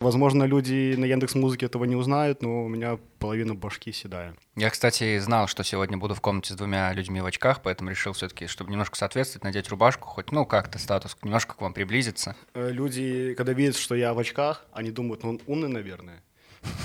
[0.00, 4.34] Возможно, люди на Яндекс Музыке этого не узнают, но у меня половина башки седая.
[4.56, 8.14] Я, кстати, знал, что сегодня буду в комнате с двумя людьми в очках, поэтому решил
[8.14, 12.34] все-таки, чтобы немножко соответствовать, надеть рубашку, хоть, ну, как-то статус немножко к вам приблизиться.
[12.54, 16.22] Э, Люди, когда видят, что я в очках, они думают, ну он умный, наверное.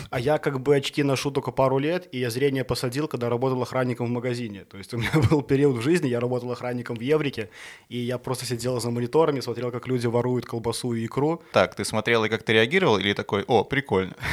[0.09, 3.61] А я как бы очки ношу только пару лет, и я зрение посадил, когда работал
[3.61, 4.65] охранником в магазине.
[4.65, 7.49] То есть у меня был период в жизни, я работал охранником в Еврике,
[7.89, 11.41] и я просто сидел за мониторами, смотрел, как люди воруют колбасу и икру.
[11.51, 14.15] Так, ты смотрел и как ты реагировал, или такой, о, прикольно?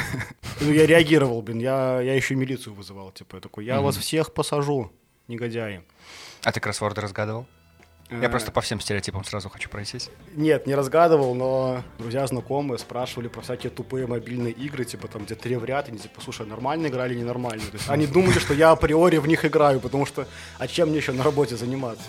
[0.61, 3.97] Ну, я реагировал, блин, я, я еще и милицию вызывал, типа, я такой, я вас
[3.97, 4.91] всех посажу,
[5.27, 5.81] негодяи.
[6.43, 7.47] А ты кроссворды разгадывал?
[8.21, 10.09] Я Э, просто по всем стереотипам сразу хочу пройтись.
[10.35, 15.35] Нет, не разгадывал, но друзья знакомые спрашивали про всякие тупые мобильные игры, типа там, где
[15.35, 17.63] три в ряд, и они типа, слушай, нормально играли, ненормально.
[17.71, 20.27] То есть они думали, что я априори в них играю, потому что,
[20.59, 22.03] а чем мне еще на работе заниматься?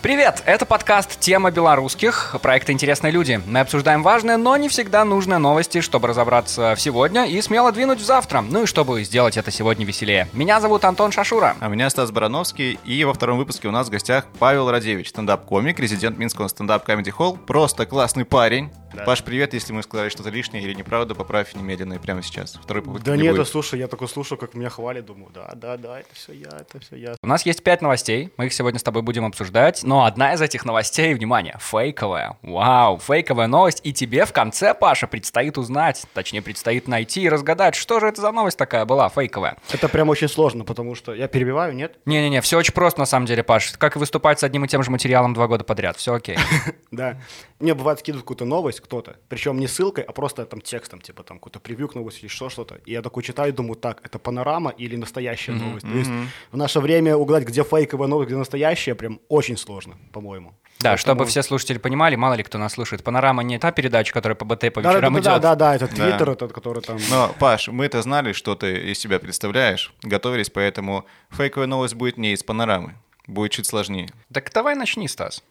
[0.00, 0.44] Привет!
[0.46, 3.40] Это подкаст «Тема белорусских», проект «Интересные люди».
[3.46, 7.98] Мы обсуждаем важные, но не всегда нужные новости, чтобы разобраться в сегодня и смело двинуть
[7.98, 8.40] в завтра.
[8.40, 10.28] Ну и чтобы сделать это сегодня веселее.
[10.32, 11.56] Меня зовут Антон Шашура.
[11.58, 15.80] А меня Стас Барановский, и во втором выпуске у нас в гостях Павел Радевич, стендап-комик,
[15.80, 18.70] резидент Минского стендап-комеди холл, просто классный парень.
[18.94, 19.04] Да.
[19.04, 22.54] Паш, привет, если мы сказали что-то лишнее или неправда, поправь немедленно и прямо сейчас.
[22.54, 23.48] Второй попытки Да не нет, будет.
[23.48, 26.80] слушай, я такой слушаю, как меня хвалят, думаю, да, да, да, это все я, это
[26.80, 27.14] все я.
[27.22, 30.42] У нас есть пять новостей, мы их сегодня с тобой будем обсуждать, но одна из
[30.42, 32.36] этих новостей, внимание, фейковая.
[32.42, 37.74] Вау, фейковая новость, и тебе в конце, Паша, предстоит узнать, точнее, предстоит найти и разгадать,
[37.74, 39.56] что же это за новость такая была, фейковая.
[39.72, 41.96] Это прям очень сложно, потому что я перебиваю, нет?
[42.04, 43.78] Не-не-не, все очень просто на самом деле, Паш.
[43.78, 46.36] Как и выступать с одним и тем же материалом два года подряд, все окей.
[46.90, 47.18] Да.
[47.60, 51.38] Мне бывает скидывают какую-то новость кто-то, причем не ссылкой, а просто там текстом, типа там
[51.38, 52.76] какой-то превью к новости или что что-то.
[52.86, 55.86] И я такой читаю и думаю, так, это панорама или настоящая новость?
[55.86, 56.10] То есть
[56.52, 59.77] в наше время угадать, где фейковая новость, где настоящая, прям очень сложно,
[60.12, 60.50] по-моему.
[60.80, 63.02] Да, Поэтому- чтобы все слушатели понимали, мало ли кто нас слушает.
[63.02, 65.24] Панорама не та передача, которая по БТ по Да, да, вечерам да, идет.
[65.24, 65.94] да, да, да, это Да.
[65.94, 66.98] Твиттер, этот, который там...
[67.10, 72.32] Но, Паш, мы-то знали, что ты из себя представляешь, готовились, поэтому фейковая новость будет не
[72.32, 72.94] из панорамы,
[73.26, 74.08] будет чуть сложнее.
[74.32, 75.42] Так давай начни, Стас.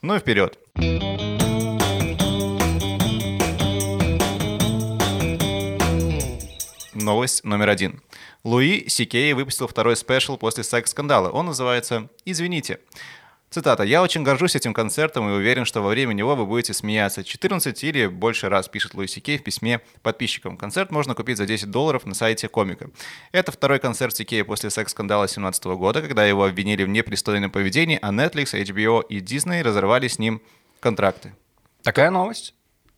[0.00, 0.58] Ну и вперед.
[6.94, 8.00] Новость номер один.
[8.44, 11.30] Луи Сикей выпустил второй special после секс-скандала.
[11.30, 12.78] Он называется «Извините».
[13.54, 13.84] Цитата.
[13.84, 17.22] «Я очень горжусь этим концертом и уверен, что во время него вы будете смеяться.
[17.22, 20.56] 14 или больше раз», пишет Луи Сикей в письме подписчикам.
[20.56, 22.90] Концерт можно купить за 10 долларов на сайте комика.
[23.30, 28.10] Это второй концерт Сикея после секс-скандала 2017 года, когда его обвинили в непристойном поведении, а
[28.10, 30.42] Netflix, HBO и Disney разорвали с ним
[30.80, 31.32] контракты.
[31.84, 32.54] Такая новость.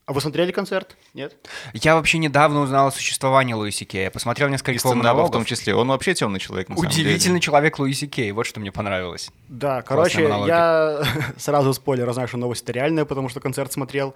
[0.06, 0.97] А вы смотрели концерт?
[1.15, 1.34] Нет?
[1.72, 4.05] Я вообще недавно узнал о существовании Луиси Кей.
[4.05, 5.33] Я посмотрел несколько его стендапа в монологов.
[5.33, 5.75] том числе.
[5.75, 7.09] Он вообще темный человек, на самом деле.
[7.09, 8.31] Удивительный человек Луиси Кей.
[8.31, 9.31] Вот что мне понравилось.
[9.49, 10.49] Да, короче, монологи.
[10.49, 11.03] я
[11.39, 14.15] сразу спойлер, знаю, что новость реальная, потому что концерт смотрел.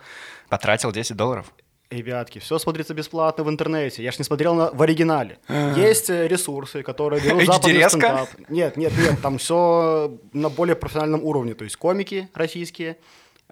[0.49, 1.53] Потратил 10 долларов.
[1.91, 4.05] Ребятки, все смотрится бесплатно в интернете.
[4.05, 5.39] Я ж не смотрел на, в оригинале.
[5.75, 7.89] Есть э, ресурсы, которые берут западный HD-резка?
[7.89, 8.29] стендап.
[8.49, 11.55] Нет, нет, нет, там все на более профессиональном уровне.
[11.55, 12.97] То есть комики российские,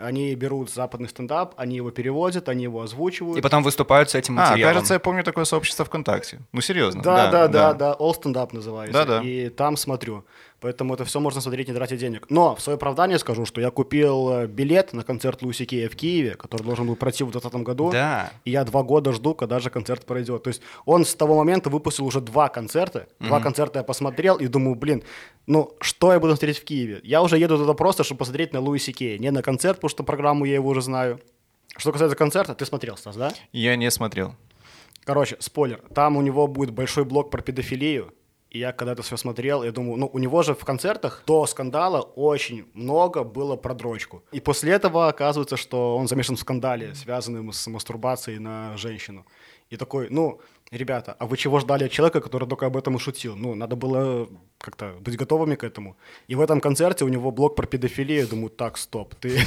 [0.01, 3.39] они берут западный стендап, они его переводят, они его озвучивают.
[3.39, 4.75] И потом выступают с этим А, материалом.
[4.75, 6.41] кажется, я помню такое сообщество ВКонтакте.
[6.53, 7.03] Ну, серьезно.
[7.03, 8.93] Да, да, да, да, All Stand Up называется.
[8.93, 9.23] Да-да.
[9.23, 10.25] И там смотрю.
[10.61, 12.27] Поэтому это все можно смотреть, не тратя денег.
[12.31, 15.95] Но в свое оправдание скажу, что я купил э, билет на концерт Луиси Кея в
[15.95, 17.91] Киеве, который должен был пройти в 2020 году.
[17.93, 18.33] Да.
[18.45, 20.43] И я два года жду, когда же концерт пройдет.
[20.43, 23.07] То есть он с того момента выпустил уже два концерта.
[23.21, 25.05] Два концерта я посмотрел и думаю, блин,
[25.47, 27.01] ну что я буду смотреть в Киеве?
[27.05, 29.19] Я уже еду туда просто, чтобы посмотреть на Луиси Кея.
[29.19, 31.21] Не на концерт, потому что программу я его уже знаю.
[31.77, 33.33] Что касается концерта, ты смотрел, Стас, да?
[33.53, 34.35] Я не смотрел.
[35.05, 35.81] Короче, спойлер.
[35.95, 38.13] Там у него будет большой блок про педофилию.
[38.51, 41.47] И я когда это все смотрел, я думаю, ну, у него же в концертах до
[41.47, 44.23] скандала очень много было про дрочку.
[44.33, 49.27] И после этого оказывается, что он замешан в скандале, связанном с мастурбацией на женщину.
[49.69, 50.41] И такой, ну,
[50.71, 53.37] ребята, а вы чего ждали от человека, который только об этом и шутил?
[53.37, 55.97] Ну, надо было как-то быть готовыми к этому.
[56.27, 58.21] И в этом концерте у него блок про педофилию.
[58.21, 59.41] Я думаю, так, стоп, ты,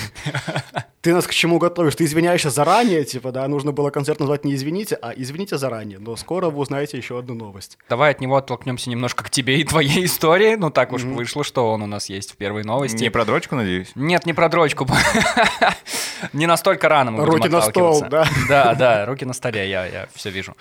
[1.02, 1.96] ты нас к чему готовишь?
[1.96, 6.00] Ты извиняешься заранее, типа, да, нужно было концерт назвать не «Извините», а «Извините заранее».
[6.00, 7.78] Но скоро вы узнаете еще одну новость.
[7.90, 10.56] Давай от него оттолкнемся немножко к тебе и твоей истории.
[10.56, 13.04] Ну так уж вышло, что он у нас есть в первой новости.
[13.04, 13.92] Не про дрочку, надеюсь?
[13.96, 14.88] Нет, не про дрочку.
[16.34, 18.48] Не настолько рано мы будем Руки на стол, отталкиваться.
[18.48, 20.56] Да, да, руки на столе, я, я все вижу.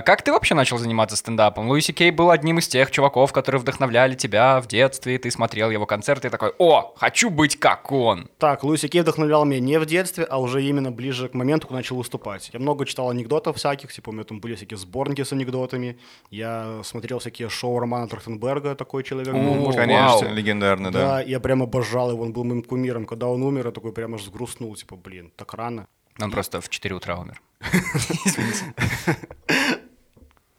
[0.00, 1.68] А, Как ты вообще начал заниматься стендапом?
[1.68, 5.84] Луиси Кей был одним из тех чуваков, которые вдохновляли тебя в детстве, ты смотрел его
[5.84, 8.28] концерты и такой, о, хочу быть как он.
[8.38, 11.78] Так, Луиси Кей вдохновлял меня не в детстве, а уже именно ближе к моменту, когда
[11.78, 12.48] начал выступать.
[12.52, 15.98] Я много читал анекдотов всяких, типа у меня там были всякие сборники с анекдотами.
[16.30, 19.34] Я смотрел всякие шоу Романа Трахтенберга, такой человек.
[19.34, 20.34] был, О, может, Конечно, вау.
[20.34, 21.20] легендарный, Да, да.
[21.20, 23.04] я прям обожал его, он был моим кумиром.
[23.04, 25.86] Когда он умер, я такой прямо аж сгрустнул, типа, блин, так рано.
[26.22, 27.40] Он просто в 4 утра умер.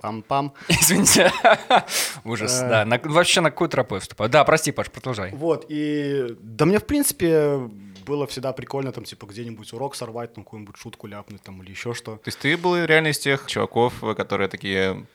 [0.01, 0.51] Пам-пам.
[0.69, 1.31] Извините.
[2.25, 2.69] Ужас, Э.
[2.69, 2.85] да.
[2.85, 4.29] На- Вообще на какую тропу я вступаю?
[4.29, 5.31] Да, прости, Паш, продолжай.
[5.33, 7.57] Вот, и да мне, в принципе,
[8.05, 11.93] было всегда прикольно, там, типа, где-нибудь урок сорвать, там, какую-нибудь шутку ляпнуть, там, или еще
[11.93, 12.15] что.
[12.15, 15.05] То есть ты был реально из тех чуваков, которые такие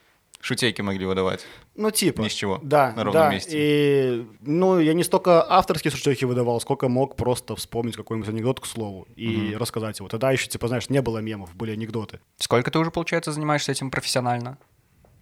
[0.40, 1.44] шутейки могли выдавать.
[1.74, 2.20] Ну, типа.
[2.20, 3.32] Ни с чего, Да, на ровном да.
[3.32, 3.50] месте.
[3.52, 8.66] И, ну, я не столько авторские шутки выдавал, сколько мог просто вспомнить какой-нибудь анекдот, к
[8.66, 10.08] слову, и рассказать его.
[10.08, 12.20] Тогда еще, типа, знаешь, не было мемов, были анекдоты.
[12.38, 14.58] Сколько ты уже, получается, занимаешься этим профессионально?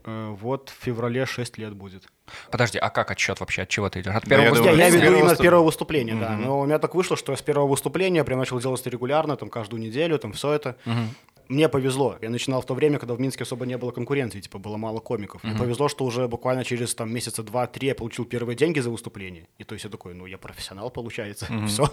[0.05, 2.05] Э, Вот в феврале 6 лет будет.
[2.51, 3.63] Подожди, а как отсчет вообще?
[3.63, 4.15] От чего ты идешь?
[4.15, 6.37] От Да, первого я Я, думаю, я с веду именно с выступ- первого выступления, да.
[6.37, 9.37] Но у меня так вышло, что я с первого выступления прям начал делать это регулярно,
[9.37, 10.77] там, каждую неделю, там, все это.
[11.49, 12.17] Мне повезло.
[12.23, 15.01] Я начинал в то время, когда в Минске особо не было конкуренции, типа, было мало
[15.01, 15.45] комиков.
[15.45, 19.47] Мне повезло, что уже буквально через, там, месяца два-три я получил первые деньги за выступление.
[19.59, 21.47] И то есть я такой, ну, я профессионал, получается.
[21.69, 21.87] Все,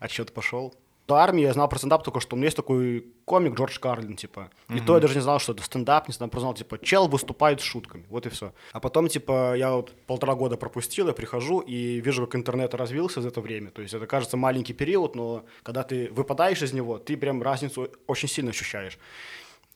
[0.00, 0.74] отсчет пошел.
[1.06, 4.16] До армии я знал про стендап только, что у меня есть такой комик Джордж Карлин,
[4.16, 4.50] типа.
[4.70, 7.08] И то я даже не знал, что это стендап, не знал, просто знал, типа, чел
[7.08, 8.54] выступает с шутками, вот и все.
[8.72, 13.20] А потом, типа, я вот полтора года пропустил, я прихожу и вижу, как интернет развился
[13.20, 13.70] за это время.
[13.70, 17.90] То есть это кажется маленький период, но когда ты выпадаешь из него, ты прям разницу
[18.06, 18.98] очень сильно ощущаешь.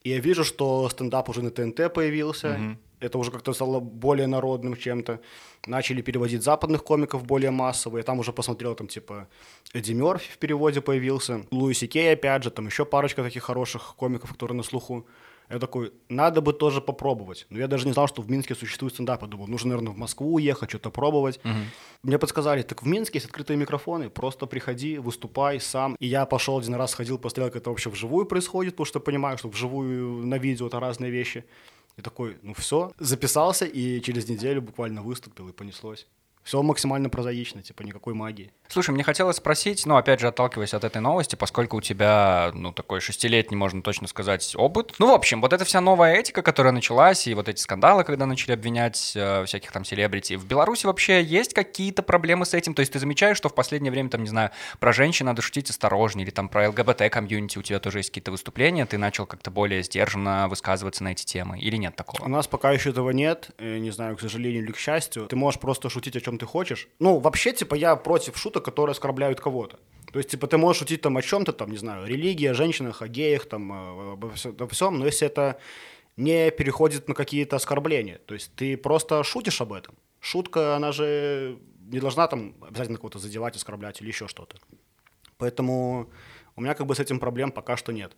[0.04, 2.78] И я вижу, что стендап уже на ТНТ появился.
[3.00, 5.20] Это уже как-то стало более народным чем-то.
[5.66, 7.98] Начали переводить западных комиков более массово.
[7.98, 9.28] Я там уже посмотрел, там, типа,
[9.74, 11.46] Эдди Мерфи в переводе появился.
[11.50, 15.06] Луиси Кей, опять же, там еще парочка таких хороших комиков, которые на слуху.
[15.50, 17.46] Я такой, надо бы тоже попробовать.
[17.48, 19.22] Но я даже не знал, что в Минске существует стендап.
[19.22, 21.40] Я думал, нужно, наверное, в Москву уехать, что-то пробовать.
[22.02, 25.96] Мне подсказали, так в Минске есть открытые микрофоны, просто приходи, выступай сам.
[26.00, 29.38] И я пошел один раз, сходил, посмотрел, как это вообще вживую происходит, потому что понимаю,
[29.38, 31.44] что вживую на видео это разные вещи.
[31.98, 36.06] И такой, ну все, записался и через неделю буквально выступил и понеслось.
[36.48, 38.50] Все максимально прозаично, типа никакой магии.
[38.68, 42.72] Слушай, мне хотелось спросить, ну, опять же, отталкиваясь от этой новости, поскольку у тебя, ну,
[42.72, 44.94] такой шестилетний, можно точно сказать, опыт.
[44.98, 48.24] Ну, в общем, вот эта вся новая этика, которая началась, и вот эти скандалы, когда
[48.24, 50.36] начали обвинять э, всяких там селебрити.
[50.36, 52.72] В Беларуси вообще есть какие-то проблемы с этим?
[52.72, 55.68] То есть ты замечаешь, что в последнее время, там, не знаю, про женщин надо шутить
[55.68, 59.82] осторожнее, или там про ЛГБТ-комьюнити у тебя тоже есть какие-то выступления, ты начал как-то более
[59.82, 62.26] сдержанно высказываться на эти темы, или нет У такого?
[62.26, 65.26] нас пока еще этого нет, э, не знаю, к сожалению или к счастью.
[65.26, 66.88] Ты можешь просто шутить о чем ты хочешь.
[66.98, 69.78] Ну, вообще, типа, я против шуток, которые оскорбляют кого-то.
[70.12, 73.02] То есть, типа, ты можешь шутить там о чем-то, там, не знаю, религии, о женщинах,
[73.02, 73.72] о геях, там,
[74.12, 75.58] обо всё- обо всем, но если это
[76.16, 79.94] не переходит на какие-то оскорбления, то есть ты просто шутишь об этом.
[80.20, 81.58] Шутка, она же
[81.92, 84.56] не должна там обязательно кого-то задевать, оскорблять или еще что-то.
[85.36, 86.10] Поэтому
[86.56, 88.16] у меня как бы с этим проблем пока что нет.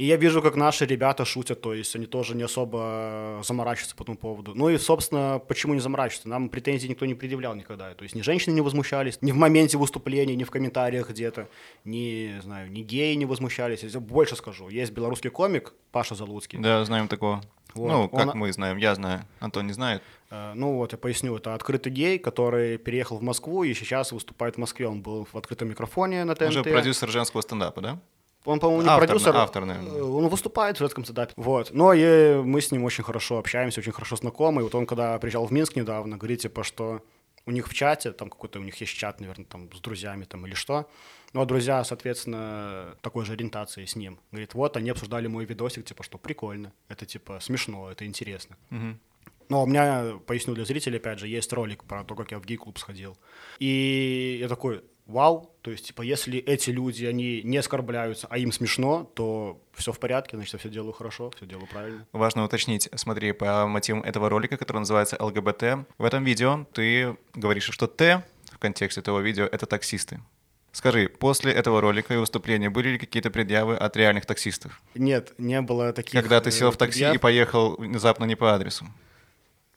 [0.00, 4.02] И я вижу, как наши ребята шутят, то есть они тоже не особо заморачиваются по
[4.02, 4.54] этому поводу.
[4.54, 6.26] Ну и, собственно, почему не заморачиваются?
[6.30, 7.92] Нам претензий никто не предъявлял никогда.
[7.92, 11.48] То есть ни женщины не возмущались, ни в моменте выступления, ни в комментариях где-то,
[11.84, 13.82] ни, знаю, ни геи не возмущались.
[13.82, 14.70] Я больше скажу.
[14.70, 16.58] Есть белорусский комик Паша Залуцкий.
[16.58, 17.42] Да, знаем такого.
[17.74, 19.26] Вот, Ну, как он- мы знаем, я знаю.
[19.38, 20.02] Антон не знает.
[20.30, 24.54] Э, Ну вот, я поясню, это открытый гей, который переехал в Москву и сейчас выступает
[24.54, 24.88] в Москве.
[24.88, 26.46] Он был в открытом микрофоне на ТНТ.
[26.46, 27.98] Он же продюсер женского стендапа, да?
[28.44, 29.36] Он, по-моему, не Автор, продюсер.
[29.36, 29.98] автор, наверное.
[29.98, 31.32] Э, Он выступает в женском стендапе.
[31.36, 31.72] Вот.
[31.72, 34.60] Но и мы с ним очень хорошо общаемся, очень хорошо знакомы.
[34.60, 37.02] И вот он, когда приезжал в Минск недавно, говорит, типа, что
[37.46, 40.46] у них в чате, там какой-то у них есть чат, наверное, там с друзьями там
[40.46, 40.88] или что.
[41.32, 44.18] Ну, а друзья, соответственно, такой же ориентации с ним.
[44.32, 48.56] Говорит, вот, они обсуждали мой видосик, типа, что прикольно, это, типа, смешно, это интересно.
[49.48, 52.44] Но у меня, поясню для зрителей, опять же, есть ролик про то, как я в
[52.46, 53.16] гей-клуб сходил.
[53.58, 58.52] И я такой, вау, то есть, типа, если эти люди, они не оскорбляются, а им
[58.52, 62.06] смешно, то все в порядке, значит, я все делаю хорошо, все делаю правильно.
[62.12, 67.68] Важно уточнить, смотри, по мотивам этого ролика, который называется ЛГБТ, в этом видео ты говоришь,
[67.70, 70.20] что Т в контексте этого видео— это таксисты.
[70.72, 74.80] Скажи, после этого ролика и выступления были ли какие-то предъявы от реальных таксистов?
[74.94, 76.12] Нет, не было таких...
[76.20, 77.14] Когда ты э, сел в такси предъяв.
[77.16, 78.86] и поехал внезапно не по адресу?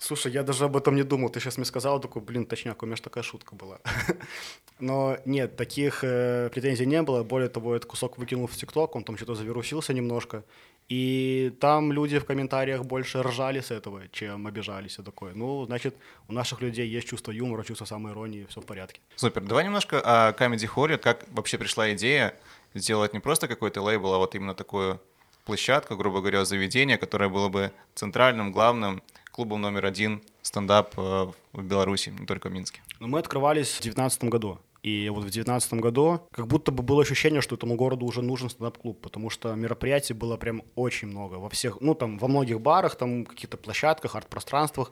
[0.03, 1.29] Слушай, я даже об этом не думал.
[1.29, 3.79] Ты сейчас мне сказал, такой, блин, точняк, у меня же такая шутка была.
[4.79, 7.23] Но нет, таких э, претензий не было.
[7.23, 10.43] Более того, этот кусок выкинул в ТикТок, он там что-то завирусился немножко.
[10.89, 14.97] И там люди в комментариях больше ржали с этого, чем обижались.
[14.97, 15.95] Я такой, ну, значит,
[16.27, 18.99] у наших людей есть чувство юмора, чувство самоиронии, все в порядке.
[19.15, 19.41] Супер.
[19.41, 22.33] Давай немножко о Comedy Horror, как вообще пришла идея
[22.73, 24.99] сделать не просто какой-то лейбл, а вот именно такую
[25.45, 29.01] площадку, грубо говоря, заведение, которое было бы центральным, главным
[29.33, 32.81] клубом номер один стендап э, в Беларуси, не только в Минске.
[32.99, 34.59] Ну, мы открывались в 2019 году.
[34.83, 38.49] И вот в 2019 году как будто бы было ощущение, что этому городу уже нужен
[38.49, 41.35] стендап-клуб, потому что мероприятий было прям очень много.
[41.35, 44.91] Во всех, ну там во многих барах, там каких-то площадках, арт-пространствах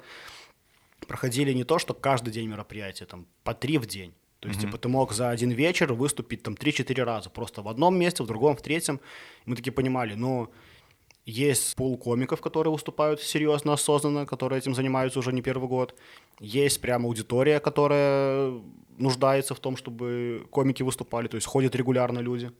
[1.08, 4.14] проходили не то, что каждый день мероприятия, там по три в день.
[4.40, 4.64] То есть, mm-hmm.
[4.64, 8.26] типа, ты мог за один вечер выступить там 3-4 раза, просто в одном месте, в
[8.26, 9.00] другом, в третьем.
[9.46, 10.50] И мы такие понимали, ну,
[11.26, 15.96] есть пул комиков, которые выступают серьезно, осознанно, которые этим занимаются уже не первый год.
[16.40, 18.60] Есть прямо аудитория, которая
[18.98, 22.52] нуждается в том, чтобы комики выступали, то есть ходят регулярно люди.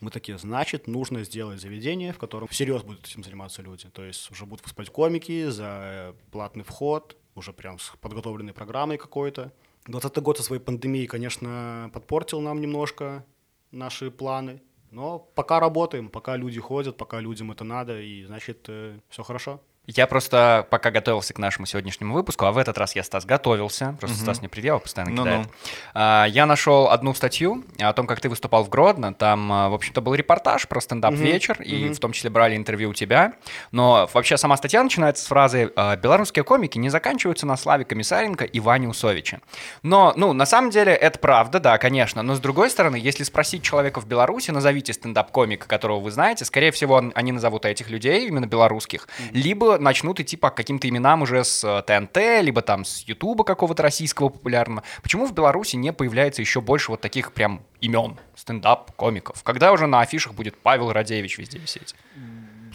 [0.00, 3.88] Мы такие, значит, нужно сделать заведение, в котором всерьез будут этим заниматься люди.
[3.88, 9.52] То есть уже будут выступать комики за платный вход, уже прям с подготовленной программой какой-то.
[9.86, 13.24] 20 год со своей пандемией, конечно, подпортил нам немножко
[13.72, 14.62] наши планы.
[14.90, 19.60] Но пока работаем, пока люди ходят, пока людям это надо, и значит, э, все хорошо.
[19.96, 23.96] Я просто пока готовился к нашему сегодняшнему выпуску, а в этот раз я, Стас, готовился,
[23.98, 24.22] просто угу.
[24.22, 25.46] Стас мне предъявил, постоянно ну, кидает.
[25.46, 25.52] Ну.
[25.94, 29.14] А, я нашел одну статью о том, как ты выступал в Гродно.
[29.14, 31.64] Там, а, в общем-то, был репортаж про стендап-вечер, угу.
[31.64, 31.94] и угу.
[31.94, 33.32] в том числе брали интервью у тебя.
[33.72, 38.44] Но вообще сама статья начинается с фразы «А, «Белорусские комики не заканчиваются на Славе Комиссаренко
[38.44, 39.40] и Ване Усовиче».
[39.82, 42.22] Но, ну, на самом деле, это правда, да, конечно.
[42.22, 46.70] Но, с другой стороны, если спросить человека в Беларуси, назовите стендап-комика, которого вы знаете, скорее
[46.70, 49.30] всего, они назовут этих людей, именно белорусских, угу.
[49.32, 53.82] либо начнут идти по каким-то именам уже с э, ТНТ, либо там с Ютуба какого-то
[53.82, 54.82] российского популярного.
[55.02, 59.42] Почему в Беларуси не появляется еще больше вот таких прям имен стендап-комиков?
[59.42, 61.94] Когда уже на афишах будет Павел Радевич везде висеть?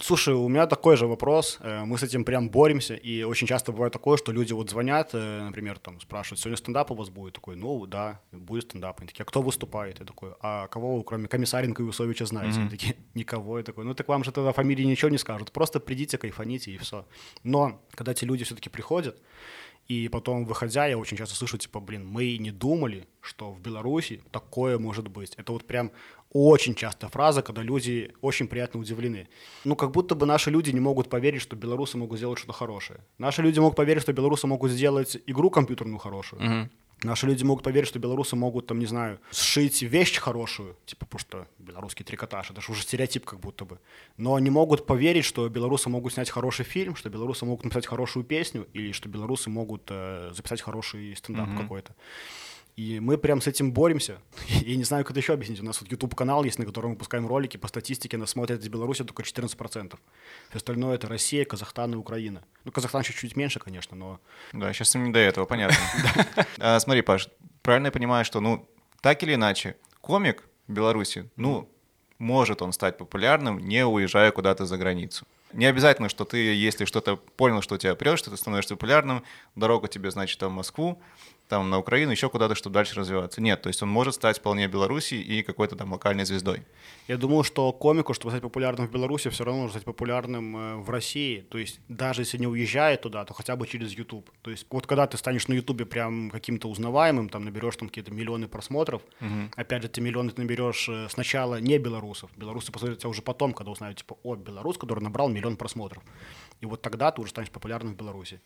[0.01, 1.57] Слушай, у меня такой же вопрос.
[1.61, 5.11] Э, мы с этим прям боремся, и очень часто бывает такое, что люди вот звонят,
[5.13, 7.33] э, например, там спрашивают, сегодня стендап у вас будет?
[7.33, 8.99] Такой, ну да, будет стендап.
[8.99, 9.99] Они такие, а кто выступает?
[9.99, 12.57] Я такой, а кого вы, кроме Комиссаренко и Усовича, знаете?
[12.57, 12.61] Mm-hmm.
[12.61, 13.57] Они такие, никого.
[13.57, 16.77] Я такой, ну так вам же тогда фамилии ничего не скажут, просто придите, кайфаните и
[16.77, 17.05] все.
[17.43, 19.21] Но когда эти люди все-таки приходят,
[19.87, 23.61] и потом, выходя, я очень часто слышу, типа, блин, мы и не думали, что в
[23.61, 25.35] Беларуси такое может быть.
[25.35, 25.91] Это вот прям
[26.35, 29.29] очень частая фраза, когда люди очень приятно удивлены.
[29.63, 32.99] Ну, как будто бы наши люди не могут поверить, что белорусы могут сделать что-то хорошее.
[33.17, 36.41] Наши люди могут поверить, что белорусы могут сделать игру компьютерную хорошую.
[36.41, 36.69] Uh-huh.
[37.03, 41.19] Наши люди могут поверить, что белорусы могут, там, не знаю, сшить вещь хорошую, типа, потому
[41.19, 43.79] что белорусский трикотаж, это же уже стереотип как будто бы.
[44.17, 48.25] Но они могут поверить, что белорусы могут снять хороший фильм, что белорусы могут написать хорошую
[48.25, 51.61] песню, или что белорусы могут э, записать хороший стендап uh-huh.
[51.61, 51.95] какой-то.
[52.75, 54.19] И мы прям с этим боремся.
[54.47, 55.61] Я не знаю, как это еще объяснить.
[55.61, 57.55] У нас вот YouTube-канал есть, на котором мы выпускаем ролики.
[57.55, 59.97] По статистике нас смотрят из Беларуси только 14%.
[60.49, 62.43] Все остальное— это Россия, Казахстан и Украина.
[62.65, 64.19] Ну, Казахстан чуть-чуть меньше, конечно, но...
[64.51, 65.77] Да, сейчас им не до этого, понятно.
[66.57, 67.29] А, смотри, Паш,
[67.61, 68.67] правильно я понимаю, что, ну,
[69.01, 71.69] так или иначе, комик в Беларуси, ну,
[72.17, 75.25] может он стать популярным, не уезжая куда-то за границу.
[75.53, 79.23] Не обязательно, что ты, если что-то понял, что тебя прет, что ты становишься популярным,
[79.55, 81.01] дорога тебе, значит, там в Москву,
[81.47, 83.41] там на Украину, еще куда-то, чтобы дальше развиваться.
[83.41, 86.63] Нет, то есть он может стать вполне Беларуси и какой-то там локальной звездой.
[87.07, 90.75] Я думаю, что комику, чтобы стать популярным в Беларуси, все равно нужно стать популярным э,
[90.77, 91.41] в России.
[91.41, 94.29] То есть даже если не уезжает туда, то хотя бы через YouTube.
[94.41, 98.11] То есть вот когда ты станешь на YouTube прям каким-то узнаваемым, там наберешь там какие-то
[98.11, 99.51] миллионы просмотров, угу.
[99.55, 102.31] опять же, ты миллионы ты наберешь э, сначала не белорусов.
[102.35, 106.03] Белорусы посмотрят тебя уже потом, когда узнают, типа, о, белорус, который набрал миллион просмотров.
[106.61, 108.41] И вот тогда ты уже станешь популярным в Беларуси.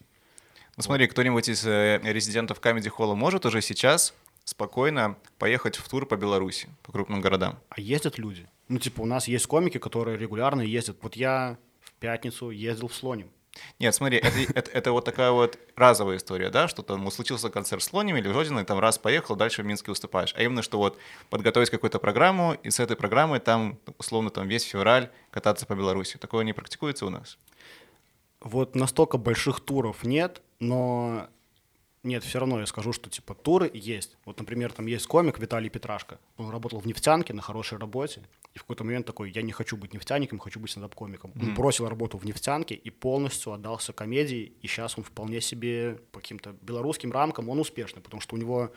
[0.78, 6.06] Ну смотри, кто-нибудь из э, резидентов Comedy Hall может уже сейчас спокойно поехать в тур
[6.06, 7.60] по Беларуси, по крупным городам.
[7.70, 8.48] А ездят люди?
[8.68, 10.98] Ну, типа, у нас есть комики, которые регулярно ездят.
[11.02, 13.32] Вот я в пятницу ездил в Слоним.
[13.80, 17.82] Нет, смотри, это, это, это вот такая вот разовая история, да, что там случился концерт
[17.82, 20.34] с Лонем или Жодиной, там раз поехал, дальше в Минске выступаешь.
[20.38, 20.98] А именно, что вот
[21.30, 26.18] подготовить какую-то программу, и с этой программой там, условно, там весь февраль кататься по Беларуси.
[26.18, 27.38] Такое не практикуется у нас?
[28.40, 31.30] Вот настолько больших туров нет, но
[32.02, 34.18] нет, все равно я скажу, что типа туры есть.
[34.24, 36.18] Вот, например, там есть комик Виталий Петрашко.
[36.38, 38.22] Он работал в нефтянке на хорошей работе.
[38.54, 41.32] И в какой-то момент такой, я не хочу быть нефтяником, хочу быть стендап-комиком.
[41.32, 41.50] Mm-hmm.
[41.50, 44.54] Он бросил работу в нефтянке и полностью отдался комедии.
[44.62, 48.72] И сейчас он вполне себе по каким-то белорусским рамкам, он успешный, потому что у него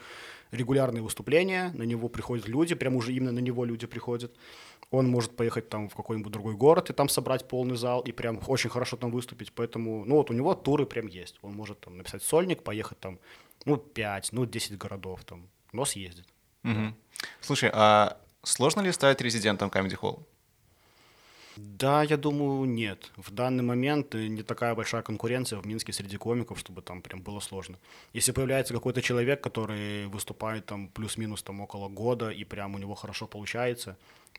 [0.50, 4.36] регулярные выступления, на него приходят люди, прям уже именно на него люди приходят
[4.92, 8.40] он может поехать там в какой-нибудь другой город и там собрать полный зал и прям
[8.46, 9.52] очень хорошо там выступить.
[9.52, 11.38] Поэтому, ну вот у него туры прям есть.
[11.42, 13.18] Он может там написать сольник, поехать там,
[13.64, 16.26] ну, 5, ну, 10 городов там, но съездит.
[16.64, 16.94] Угу.
[17.40, 20.22] Слушай, а сложно ли стать резидентом Comedy Hall?
[21.56, 23.10] Да, я думаю, нет.
[23.16, 27.22] В данный момент э, не такая большая конкуренция в Минске среди комиков, чтобы там прям
[27.22, 27.78] было сложно.
[28.12, 32.94] Если появляется какой-то человек, который выступает там плюс-минус там около года, и прям у него
[32.94, 33.96] хорошо получается,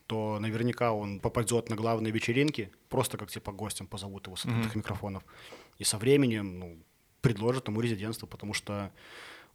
[0.07, 4.73] то наверняка он попадет на главные вечеринки, просто как типа гостем позовут его с открытых
[4.73, 4.77] mm-hmm.
[4.77, 5.23] микрофонов.
[5.77, 6.77] И со временем ну,
[7.21, 8.91] предложат ему резидентство, потому что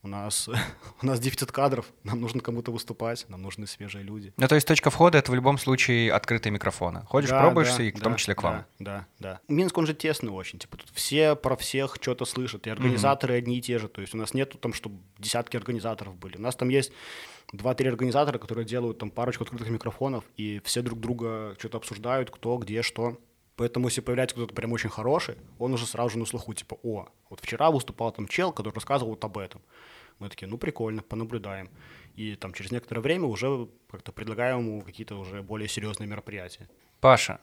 [0.02, 0.48] у нас,
[1.02, 4.32] у нас дефицит кадров, нам нужно кому-то выступать, нам нужны свежие люди.
[4.36, 7.02] Ну, то есть точка входа— это в любом случае открытые микрофоны.
[7.06, 8.64] Ходишь, да, пробуешься, да, и в да, том числе к вам.
[8.78, 9.40] Да, да, да.
[9.48, 13.38] Минск, он же тесный очень, типа тут все про всех что-то слышат, и организаторы mm-hmm.
[13.38, 16.36] одни и те же, то есть у нас нету там, чтобы десятки организаторов были.
[16.36, 16.92] У нас там есть
[17.52, 22.56] два-три организатора, которые делают там парочку открытых микрофонов, и все друг друга что-то обсуждают, кто,
[22.58, 23.18] где, что.
[23.58, 27.08] Поэтому, если появляется кто-то прям очень хороший, он уже сразу же на слуху, типа, о,
[27.28, 29.60] вот вчера выступал там чел, который рассказывал вот об этом.
[30.20, 31.68] Мы такие, ну прикольно, понаблюдаем.
[32.14, 36.68] И там через некоторое время уже как-то предлагаем ему какие-то уже более серьезные мероприятия.
[37.00, 37.40] Паша,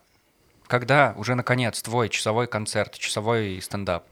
[0.66, 4.06] когда уже наконец твой часовой концерт, часовой стендап?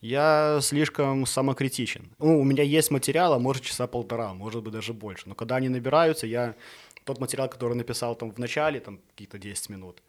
[0.00, 2.10] Я слишком самокритичен.
[2.18, 5.28] Ну, у меня есть материала, может, часа полтора, может быть, даже больше.
[5.28, 6.56] Но когда они набираются, я
[7.04, 10.02] тот материал, который написал там в начале, там какие-то 10 минут,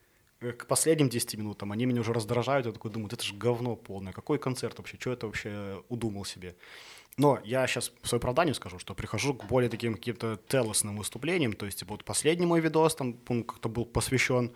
[0.51, 4.13] к последним 10 минутам они меня уже раздражают, я такой думаю, это же говно полное,
[4.13, 6.55] какой концерт вообще, что это вообще удумал себе.
[7.17, 11.53] Но я сейчас в свое оправдание скажу, что прихожу к более таким каким-то телосным выступлениям,
[11.53, 14.51] то есть типа, вот последний мой видос, там он как-то был посвящен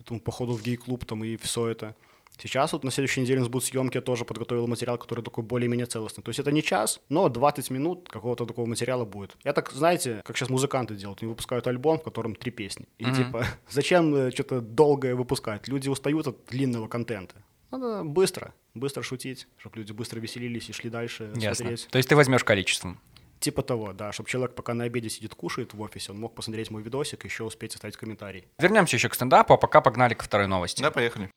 [0.00, 1.94] этому походу в гей-клуб там и все это.
[2.38, 5.44] Сейчас вот на следующей неделе у нас будут съемки, я тоже подготовил материал, который такой
[5.44, 6.22] более-менее целостный.
[6.22, 9.36] То есть это не час, но 20 минут какого-то такого материала будет.
[9.44, 12.86] Я так, знаете, как сейчас музыканты делают, они выпускают альбом, в котором три песни.
[12.98, 13.16] И mm-hmm.
[13.16, 15.68] типа, зачем э, что-то долгое выпускать?
[15.68, 17.34] Люди устают от длинного контента.
[17.70, 21.54] Надо быстро, быстро шутить, чтобы люди быстро веселились и шли дальше Ясно.
[21.54, 21.88] смотреть.
[21.90, 23.00] То есть ты возьмешь количеством?
[23.40, 26.70] Типа того, да, чтобы человек пока на обеде сидит, кушает в офисе, он мог посмотреть
[26.70, 28.46] мой видосик и еще успеть оставить комментарий.
[28.58, 30.82] Вернемся еще к стендапу, а пока погнали ко второй новости.
[30.82, 31.30] Да, поехали.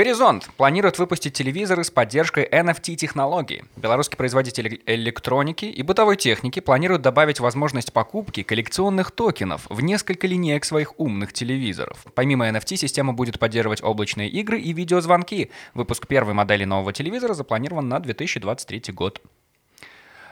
[0.00, 3.66] Горизонт планирует выпустить телевизоры с поддержкой NFT-технологии.
[3.76, 10.64] Белорусский производитель электроники и бытовой техники планирует добавить возможность покупки коллекционных токенов в несколько линеек
[10.64, 11.98] своих умных телевизоров.
[12.14, 15.50] Помимо NFT, система будет поддерживать облачные игры и видеозвонки.
[15.74, 19.20] Выпуск первой модели нового телевизора запланирован на 2023 год.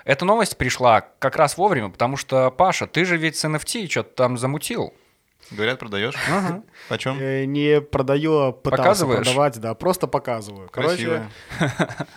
[0.07, 4.15] Эта новость пришла как раз вовремя, потому что, Паша, ты же ведь с NFT что-то
[4.15, 4.95] там замутил.
[5.51, 6.15] Говорят, продаешь?
[6.29, 6.63] Ага.
[6.89, 7.19] Почем?
[7.19, 10.69] Э, не продаю, а пытался продавать, да, просто показываю.
[10.71, 11.29] Короче,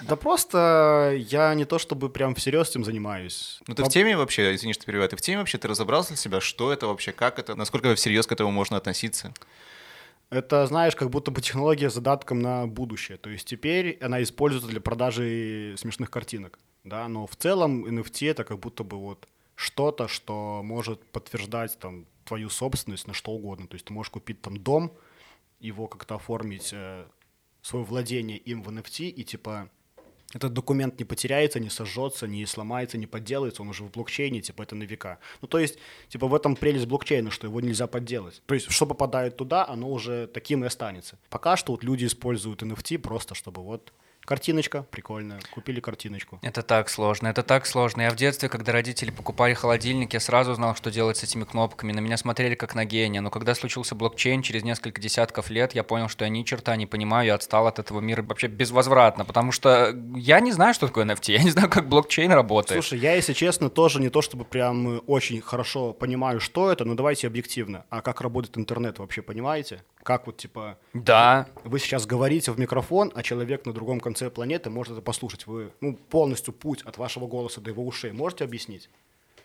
[0.01, 3.59] да просто я не то чтобы прям всерьез этим занимаюсь.
[3.67, 6.17] Ну ты в теме вообще, извини, что перебиваю, ты в теме вообще, ты разобрался для
[6.17, 9.33] себя, что это вообще, как это, насколько всерьез к этому можно относиться?
[10.29, 13.17] Это, знаешь, как будто бы технология с задатком на будущее.
[13.17, 18.44] То есть теперь она используется для продажи смешных картинок, да, но в целом NFT это
[18.46, 23.67] как будто бы вот что-то, что может подтверждать там твою собственность на что угодно.
[23.67, 24.94] То есть ты можешь купить там дом,
[25.59, 27.05] его как-то оформить, э,
[27.61, 29.70] свое владение им в NFT, и типа
[30.33, 34.63] этот документ не потеряется, не сожжется, не сломается, не подделается, он уже в блокчейне, типа
[34.63, 35.20] это на века.
[35.41, 38.41] Ну то есть, типа в этом прелесть блокчейна, что его нельзя подделать.
[38.46, 41.20] То есть, что попадает туда, оно уже таким и останется.
[41.29, 43.91] Пока что вот люди используют NFT просто, чтобы вот
[44.25, 45.40] Картиночка прикольная.
[45.51, 46.40] Купили картиночку.
[46.42, 48.03] Это так сложно, это так сложно.
[48.03, 51.92] Я в детстве, когда родители покупали холодильник, я сразу знал, что делать с этими кнопками.
[51.92, 53.22] На меня смотрели как на гения.
[53.22, 56.86] Но когда случился блокчейн, через несколько десятков лет я понял, что я ни черта не
[56.86, 59.25] понимаю, я отстал от этого мира вообще безвозвратно.
[59.25, 62.84] Потому что я не знаю, что такое NFT, я не знаю, как блокчейн работает.
[62.84, 66.96] Слушай, я, если честно, тоже не то, чтобы прям очень хорошо понимаю, что это, но
[66.96, 67.86] давайте объективно.
[67.90, 69.84] А как работает интернет вообще, понимаете?
[70.03, 70.77] Как вот, типа...
[70.94, 71.48] Да.
[71.64, 75.48] Вы сейчас говорите в микрофон, а человек на другом конце планеты может это послушать.
[75.48, 78.90] Вы, ну, полностью путь от вашего голоса до его ушей можете объяснить?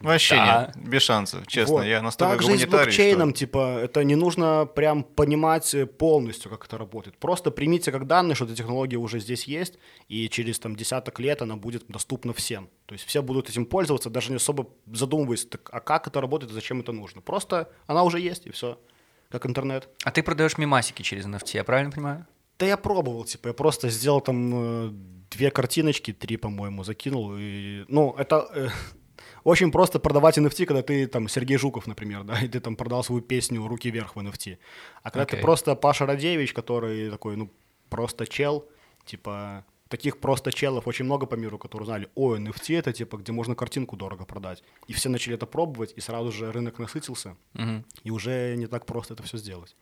[0.01, 0.73] Вообще да.
[0.75, 1.77] нет, без шансов, честно.
[1.77, 1.85] Вот.
[1.85, 3.39] Я настолько Также и с блокчейном, что...
[3.39, 7.17] типа, это не нужно прям понимать полностью, как это работает.
[7.17, 11.41] Просто примите как данные, что эта технология уже здесь есть, и через там десяток лет
[11.41, 12.69] она будет доступна всем.
[12.85, 16.53] То есть все будут этим пользоваться, даже не особо задумываясь, так, а как это работает
[16.53, 17.23] и зачем это нужно.
[17.23, 18.79] Просто она уже есть, и все
[19.31, 19.89] как интернет.
[20.05, 22.27] А ты продаешь мимасики через NFT, я правильно понимаю?
[22.59, 24.91] Да я пробовал, типа, я просто сделал там э,
[25.31, 27.35] две картиночки, три, по-моему, закинул.
[27.37, 28.69] И, ну, это э,
[29.45, 33.05] очень просто продавать NFT, когда ты там Сергей Жуков, например, да, и ты там продал
[33.05, 34.59] свою песню «Руки вверх» в NFT.
[35.03, 35.37] А когда okay.
[35.37, 37.51] ты просто Паша Радевич, который такой, ну,
[37.91, 38.65] просто чел,
[39.05, 43.33] типа, таких просто челов очень много по миру, которые знали, о, NFT это типа, где
[43.33, 44.63] можно картинку дорого продать.
[44.89, 47.85] И все начали это пробовать, и сразу же рынок насытился, угу.
[48.05, 49.77] и уже не так просто это все сделать.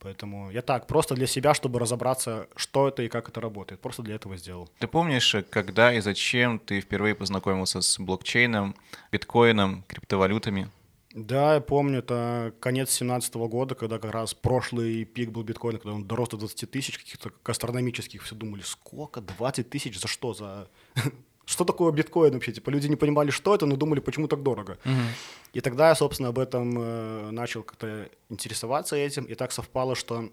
[0.00, 3.80] Поэтому я так, просто для себя, чтобы разобраться, что это и как это работает.
[3.80, 4.68] Просто для этого сделал.
[4.78, 8.76] Ты помнишь, когда и зачем ты впервые познакомился с блокчейном,
[9.10, 10.70] биткоином, криптовалютами?
[11.14, 15.94] Да, я помню, это конец 2017 года, когда как раз прошлый пик был биткоина, когда
[15.94, 18.22] он дорос до 20 тысяч каких-то астрономических.
[18.22, 19.20] Все думали, сколько?
[19.20, 19.98] 20 тысяч?
[19.98, 20.34] За что?
[20.34, 20.68] За
[21.46, 22.52] что такое биткоин вообще?
[22.52, 24.78] Типа люди не понимали, что это, но думали, почему так дорого.
[24.84, 24.92] Угу.
[25.54, 29.24] И тогда я, собственно, об этом э, начал как-то интересоваться этим.
[29.24, 30.28] И так совпало, что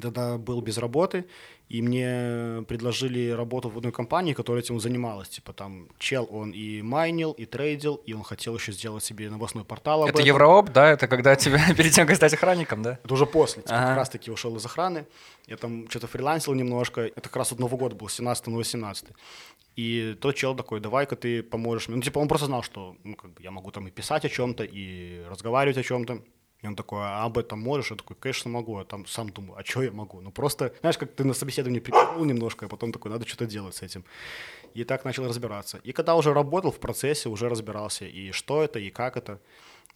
[0.00, 1.24] тогда был без работы,
[1.68, 5.28] и мне предложили работу в одной компании, которая этим занималась.
[5.28, 9.64] Типа там чел, он и майнил, и трейдил, и он хотел еще сделать себе новостной
[9.64, 10.06] портал.
[10.06, 10.90] Это Еврооп, да?
[10.90, 12.98] Это когда тебя перед тем, как стать охранником, да?
[13.04, 13.62] Это уже после.
[13.62, 13.88] Типа, ага.
[13.88, 15.06] как раз таки ушел из охраны.
[15.46, 17.02] Я там что-то фрилансил немножко.
[17.02, 19.06] Это как раз вот Новый год был, 17 на 18.
[19.76, 21.96] И тот чел такой, давай-ка ты поможешь мне.
[21.96, 24.28] Ну, типа, он просто знал, что ну, как бы я могу там и писать о
[24.28, 26.22] чем-то, и разговаривать о чем-то.
[26.62, 27.90] И он такой, а об этом можешь?
[27.90, 28.78] Я такой, конечно, могу.
[28.78, 30.20] А там сам думаю, а что я могу?
[30.20, 33.76] Ну просто, знаешь, как ты на собеседовании прикинул немножко, а потом такой, надо что-то делать
[33.76, 34.04] с этим.
[34.74, 35.78] И так начал разбираться.
[35.84, 39.40] И когда уже работал в процессе, уже разбирался, и что это, и как это.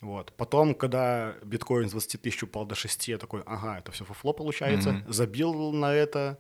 [0.01, 0.33] Вот.
[0.37, 4.33] Потом, когда биткоин с 20 тысяч упал до 6, я такой, ага, это все фуфло
[4.33, 4.91] получается.
[4.91, 5.13] Mm-hmm.
[5.13, 6.39] Забил на это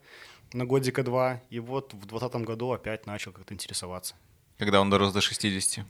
[0.52, 1.40] на годика два.
[1.50, 4.14] И вот в 2020 году опять начал как-то интересоваться.
[4.58, 5.84] Когда он дорос до 60?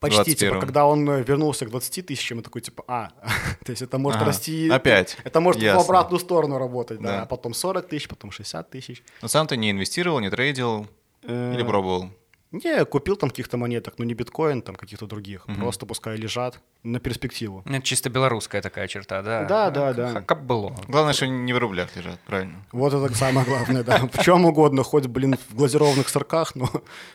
[0.00, 0.36] Почти, 21.
[0.36, 3.10] типа, когда он э, вернулся к 20 тысячам, я такой, типа, а,
[3.64, 4.68] то есть это может ага, расти...
[4.68, 5.16] Опять.
[5.24, 5.80] Это может Ясно.
[5.80, 7.08] в обратную сторону работать, да.
[7.08, 7.22] да.
[7.22, 9.02] А потом 40 тысяч, потом 60 тысяч.
[9.22, 10.86] Но сам ты не инвестировал, не трейдил
[11.22, 12.10] или э, пробовал?
[12.52, 15.48] Не, купил там каких-то монеток, но не биткоин, там каких-то других.
[15.48, 15.56] Угу.
[15.56, 17.62] Просто пускай лежат на перспективу.
[17.64, 19.44] Это чисто белорусская такая черта, да?
[19.44, 20.22] Да, да, да.
[20.22, 20.76] Как было.
[20.86, 22.62] Главное, что не в рублях лежат, правильно?
[22.72, 24.08] Вот это самое главное, да.
[24.12, 26.70] В чем угодно, хоть, блин, в глазированных сырках, но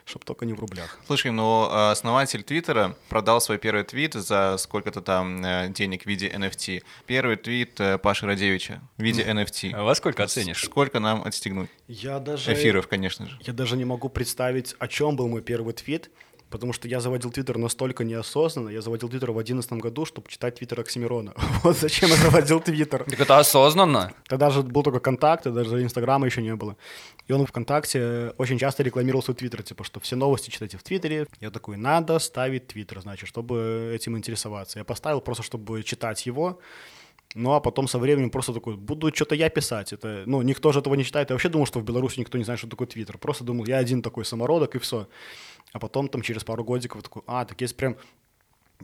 [0.06, 0.98] чтобы только не в рублях.
[1.06, 6.06] Слушай, ну а, основатель Твиттера продал свой первый твит за сколько-то там э, денег в
[6.08, 6.84] виде NFT.
[7.06, 9.74] Первый твит э, Паши Радевича в виде NFT.
[9.74, 10.64] А во сколько оценишь?
[10.64, 11.70] Сколько нам отстегнуть?
[11.88, 12.52] Я даже...
[12.54, 13.38] Эфиров, конечно же.
[13.42, 16.10] Я даже не могу представить, о чем был мой первый твит,
[16.50, 18.70] потому что я заводил Твиттер настолько неосознанно.
[18.70, 21.34] Я заводил Твиттер в 2011 году, чтобы читать Твиттер Оксимирона.
[21.64, 23.04] Вот зачем я заводил Твиттер.
[23.04, 24.14] Так это осознанно?
[24.28, 26.76] Тогда же был только контакт, даже Инстаграма еще не было.
[27.28, 31.28] И он ВКонтакте очень часто рекламировал свой Твиттер, типа, что все новости читайте в Твиттере.
[31.42, 34.80] Я такой, надо ставить Твиттер, значит, чтобы этим интересоваться.
[34.80, 36.60] Я поставил просто, чтобы читать его.
[37.36, 39.94] Ну, а потом со временем просто такой, буду что-то я писать.
[39.94, 41.30] Это, ну, никто же этого не читает.
[41.30, 43.18] Я вообще думал, что в Беларуси никто не знает, что такое Твиттер.
[43.20, 45.08] Просто думал, я один такой самородок, и все.
[45.72, 47.98] А потом там через пару годиков такой, а, так есть прям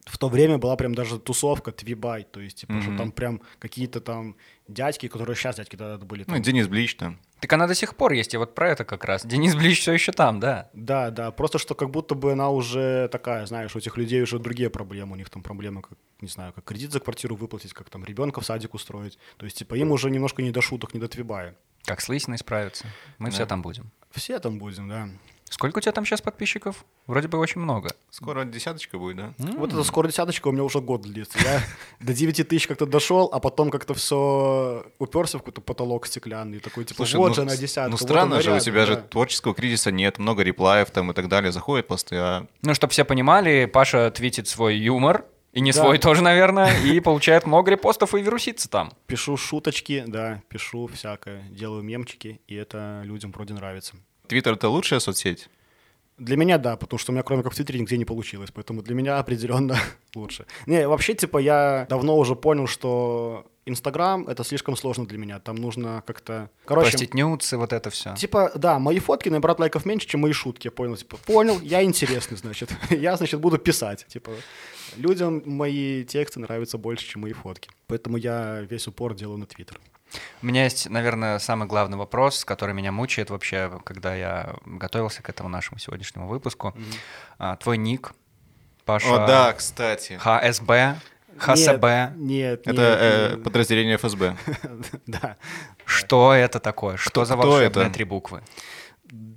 [0.04, 2.82] в то время была прям даже тусовка Твибай, то есть, типа, mm-hmm.
[2.82, 4.36] что там прям какие-то там
[4.68, 6.24] дядьки, которые сейчас дядьки тогда были.
[6.24, 6.36] Там.
[6.36, 7.20] Ну, Денис Блич там.
[7.40, 9.26] Так она до сих пор есть, и вот про это как раз.
[9.26, 10.70] Денис Блич все еще там, да.
[10.74, 14.40] Да, да, просто что как будто бы она уже такая, знаешь, у этих людей уже
[14.40, 17.90] другие проблемы, у них там проблемы, как, не знаю, как кредит за квартиру выплатить, как
[17.90, 19.18] там ребенка в садик устроить.
[19.38, 21.56] То есть, типа, им уже немножко не до шуток, не до Твибая.
[21.86, 22.88] Как с Лысиной справиться.
[23.20, 23.36] Мы да.
[23.36, 23.92] все там будем.
[24.12, 25.10] Все там будем, да.
[25.50, 26.86] Сколько у тебя там сейчас подписчиков?
[27.08, 27.92] Вроде бы очень много.
[28.10, 29.34] Скоро десяточка будет, да?
[29.38, 29.58] Mm.
[29.58, 31.38] Вот это скоро десяточка у меня уже год длится.
[31.40, 31.62] Я
[32.00, 36.60] до 9 тысяч как-то дошел, а потом как-то все уперся в какой-то потолок стеклянный.
[36.60, 37.92] Такой, типа, Слушай, вот ну, же на десятку.
[37.92, 38.86] Ну странно вот же, рядом, у тебя да.
[38.86, 42.48] же творческого кризиса нет, много реплаев там и так далее, заходит посты, а...
[42.64, 45.82] Ну, чтобы все понимали, Паша твитит свой юмор, и не да.
[45.82, 48.92] свой тоже, наверное, и получает много репостов и вирусится там.
[49.08, 53.96] Пишу шуточки, да, пишу всякое, делаю мемчики, и это людям вроде нравится.
[54.28, 55.50] Твиттер— это лучшая соцсеть?
[56.18, 58.82] Для меня да, потому что у меня кроме как в Твиттере нигде не получилось, поэтому
[58.82, 59.78] для меня определенно
[60.16, 60.46] лучше.
[60.66, 65.56] Не, вообще, типа, я давно уже понял, что Инстаграм— это слишком сложно для меня, там
[65.56, 66.50] нужно как-то...
[66.66, 66.92] Короче...
[66.92, 68.16] Постить нюцы, вот это все.
[68.16, 71.84] Типа, да, мои фотки набирают лайков меньше, чем мои шутки, я понял, типа, понял, я
[71.84, 74.32] интересный, значит, я, значит, буду писать, типа,
[74.96, 79.82] людям мои тексты нравятся больше, чем мои фотки, поэтому я весь упор делаю на Твиттер.
[80.42, 85.30] У меня есть, наверное, самый главный вопрос, который меня мучает вообще, когда я готовился к
[85.30, 86.74] этому нашему сегодняшнему выпуску.
[86.76, 86.96] Mm-hmm.
[87.40, 88.14] А, твой ник,
[88.86, 89.24] Паша...
[89.24, 90.20] О, да, кстати.
[90.20, 90.96] ХСБ.
[91.38, 92.14] ХСБ.
[92.16, 92.68] Нет, нет.
[92.68, 94.36] Это э, подразделение ФСБ.
[95.08, 95.38] Да.
[95.86, 96.98] Что это такое?
[96.98, 98.42] Что за волшебные три буквы?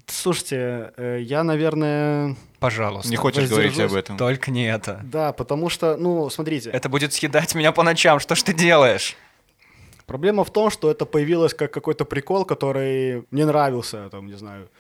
[0.06, 2.36] Слушайте, э, я, наверное...
[2.58, 3.10] Пожалуйста.
[3.10, 4.16] Не хочешь говорить об этом?
[4.16, 5.00] Только не это.
[5.04, 6.70] Да, потому что, ну, смотрите.
[6.70, 8.18] Это будет съедать меня по ночам.
[8.18, 9.16] Что ж ты делаешь?
[10.08, 14.70] Проблема в том, что это появилось как какой-то прикол, который мне нравился, там, не знаю,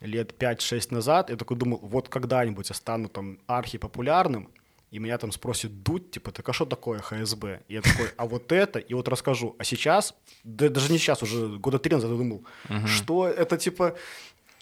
[0.00, 1.30] лет 5-6 назад.
[1.30, 4.48] Я такой думал, вот когда-нибудь я стану там архипопулярным,
[4.92, 7.62] и меня там спросят дуть, типа, так а что такое ХСБ?
[7.66, 9.56] И я такой, а вот это, и вот расскажу.
[9.58, 12.86] А сейчас, да, даже не сейчас, уже года три назад я думал, угу.
[12.86, 13.96] что это, типа,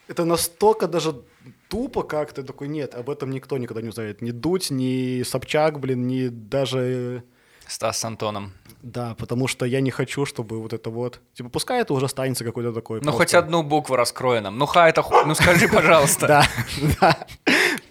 [0.08, 1.22] это настолько даже
[1.68, 4.22] тупо как-то, такой, нет, об этом никто никогда не узнает.
[4.22, 7.24] Ни Дудь, ни Собчак, блин, ни даже
[7.66, 8.52] Стас с Антоном.
[8.82, 11.20] Да, потому что я не хочу, чтобы вот это вот...
[11.34, 12.98] Типа, пускай это уже останется какой-то такой...
[12.98, 14.58] Ну, просто- хоть одну букву раскрой нам.
[14.58, 15.14] Ну, ха, это ху...
[15.24, 16.26] Ну, скажи, пожалуйста.
[16.26, 16.46] Да,
[17.00, 17.26] да.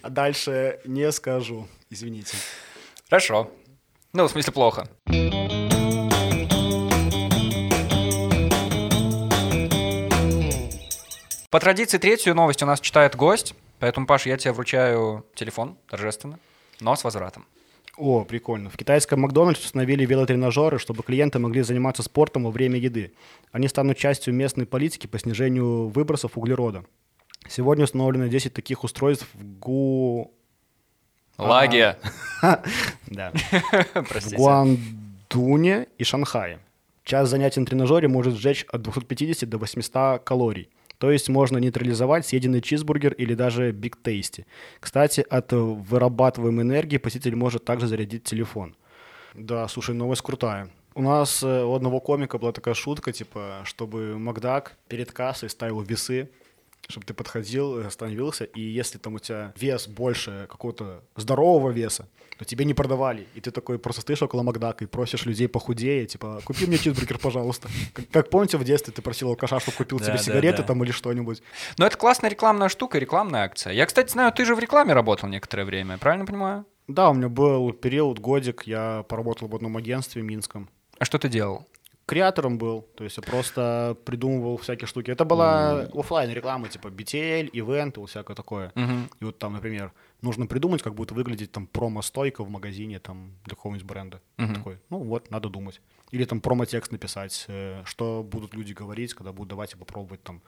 [0.02, 1.66] А дальше не скажу.
[1.90, 2.36] Извините.
[3.10, 3.50] Хорошо.
[4.12, 4.88] Ну, в смысле, плохо.
[11.50, 16.38] По традиции третью новость у нас читает гость, поэтому, Паш, я тебе вручаю телефон торжественно,
[16.80, 17.46] но с возвратом.
[17.96, 18.70] О, прикольно.
[18.70, 23.12] В китайском Макдональдсе установили велотренажеры, чтобы клиенты могли заниматься спортом во время еды.
[23.52, 26.84] Они станут частью местной политики по снижению выбросов углерода.
[27.48, 30.32] Сегодня установлено 10 таких устройств в Гу...
[31.38, 31.98] Лагия.
[33.06, 33.32] Да.
[33.94, 34.34] в.
[34.36, 36.58] Гуандуне и Шанхае.
[37.04, 40.68] Час занятий на тренажере может сжечь от 250 до 800 калорий.
[40.98, 44.46] То есть можно нейтрализовать съеденный чизбургер или даже биг тейсти.
[44.80, 48.76] Кстати, от вырабатываемой энергии посетитель может также зарядить телефон.
[49.34, 50.70] Да, слушай, новость крутая.
[50.94, 55.80] У нас э, у одного комика была такая шутка, типа, чтобы Макдак перед кассой ставил
[55.80, 56.30] весы,
[56.88, 62.08] чтобы ты подходил, э, остановился, и если там у тебя вес больше какого-то здорового веса,
[62.38, 63.26] то тебе не продавали.
[63.34, 67.18] И ты такой просто стоишь около Макдака и просишь людей похудее, типа, купи мне чизбургер,
[67.18, 67.68] пожалуйста.
[67.92, 70.64] Как, как помните, в детстве ты просил алкаша, чтобы купил Да, тебе сигареты да.
[70.64, 71.42] там или что-нибудь.
[71.78, 73.72] Ну, это классная рекламная штука, рекламная акция.
[73.72, 76.66] Я, кстати, знаю, ты же в рекламе работал некоторое время, правильно понимаю?
[76.88, 80.68] Да, у меня был период, годик, я поработал в одном агентстве минском.
[80.98, 81.66] А что ты делал?
[82.06, 85.10] Креатором был, то есть я просто придумывал всякие штуки.
[85.10, 88.72] Это была оффлайн реклама, типа BTL, event ы, всякое такое.
[88.74, 89.10] Мгм.
[89.20, 93.56] И вот там, например, нужно придумать, как будет выглядеть там промо-стойка в магазине там для
[93.56, 94.20] какого-нибудь бренда.
[94.36, 94.54] Мгм.
[94.54, 95.80] Такой, ну вот, надо думать.
[96.10, 100.42] Или там промо-текст написать, э, что будут люди говорить, когда будут давайте попробовать там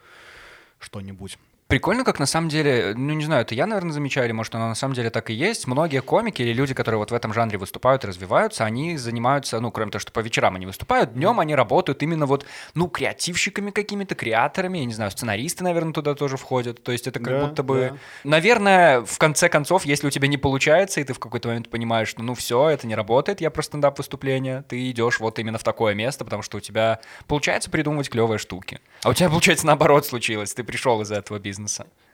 [0.79, 1.39] что-нибудь.
[1.69, 4.69] Прикольно, как на самом деле, ну не знаю, это я, наверное, замечаю, или может оно
[4.69, 5.67] на самом деле так и есть.
[5.67, 9.73] Многие комики или люди, которые вот в этом жанре выступают и развиваются, они занимаются, ну,
[9.73, 14.15] кроме того, что по вечерам они выступают, днем они работают именно вот, ну, креативщиками какими-то,
[14.15, 16.85] креаторами, я не знаю, сценаристы, наверное, туда тоже входят.
[16.85, 17.99] То есть это как Да, будто бы, да.
[18.23, 22.07] наверное, в конце концов, если у тебя не получается, и ты в какой-то момент понимаешь,
[22.07, 25.95] что, ну, все, это не работает, я про стендап-выступление, ты идешь вот именно в такое
[25.95, 28.79] место, потому что у тебя получается придумывать клевые штуки.
[29.03, 31.56] А у тебя, получается, наоборот случилось, ты пришел из этого бизнеса.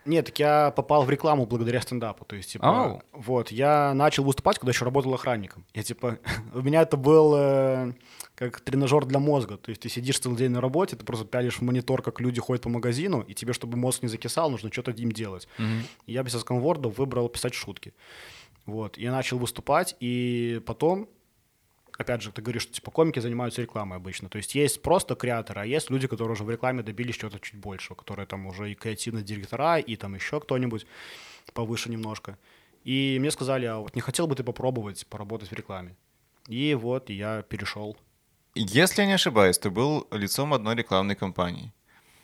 [0.05, 2.25] Нет, так я попал в рекламу благодаря стендапу.
[2.25, 3.03] То есть, типа, Ау.
[3.13, 5.65] вот, я начал выступать, когда еще работал охранником.
[5.75, 6.19] Я, типа,
[6.55, 7.93] у меня это был э,
[8.35, 9.57] как тренажер для мозга.
[9.57, 12.41] То есть ты сидишь целый день на работе, ты просто пялишь в монитор, как люди
[12.41, 15.47] ходят по магазину, и тебе, чтобы мозг не закисал, нужно что-то им делать.
[16.07, 17.95] И я без сканвордов выбрал писать шутки.
[18.67, 21.09] Вот, я начал выступать, и потом
[21.99, 24.29] опять же, ты говоришь, что типа комики занимаются рекламой обычно.
[24.29, 27.55] То есть есть просто креаторы, а есть люди, которые уже в рекламе добились чего-то чуть
[27.55, 30.87] большего, которые там уже и креативные директора, и там еще кто-нибудь
[31.53, 32.39] повыше немножко.
[32.85, 35.95] И мне сказали, а вот не хотел бы ты попробовать поработать в рекламе?
[36.49, 37.97] И вот я перешел.
[38.55, 41.73] Если я не ошибаюсь, ты был лицом одной рекламной кампании.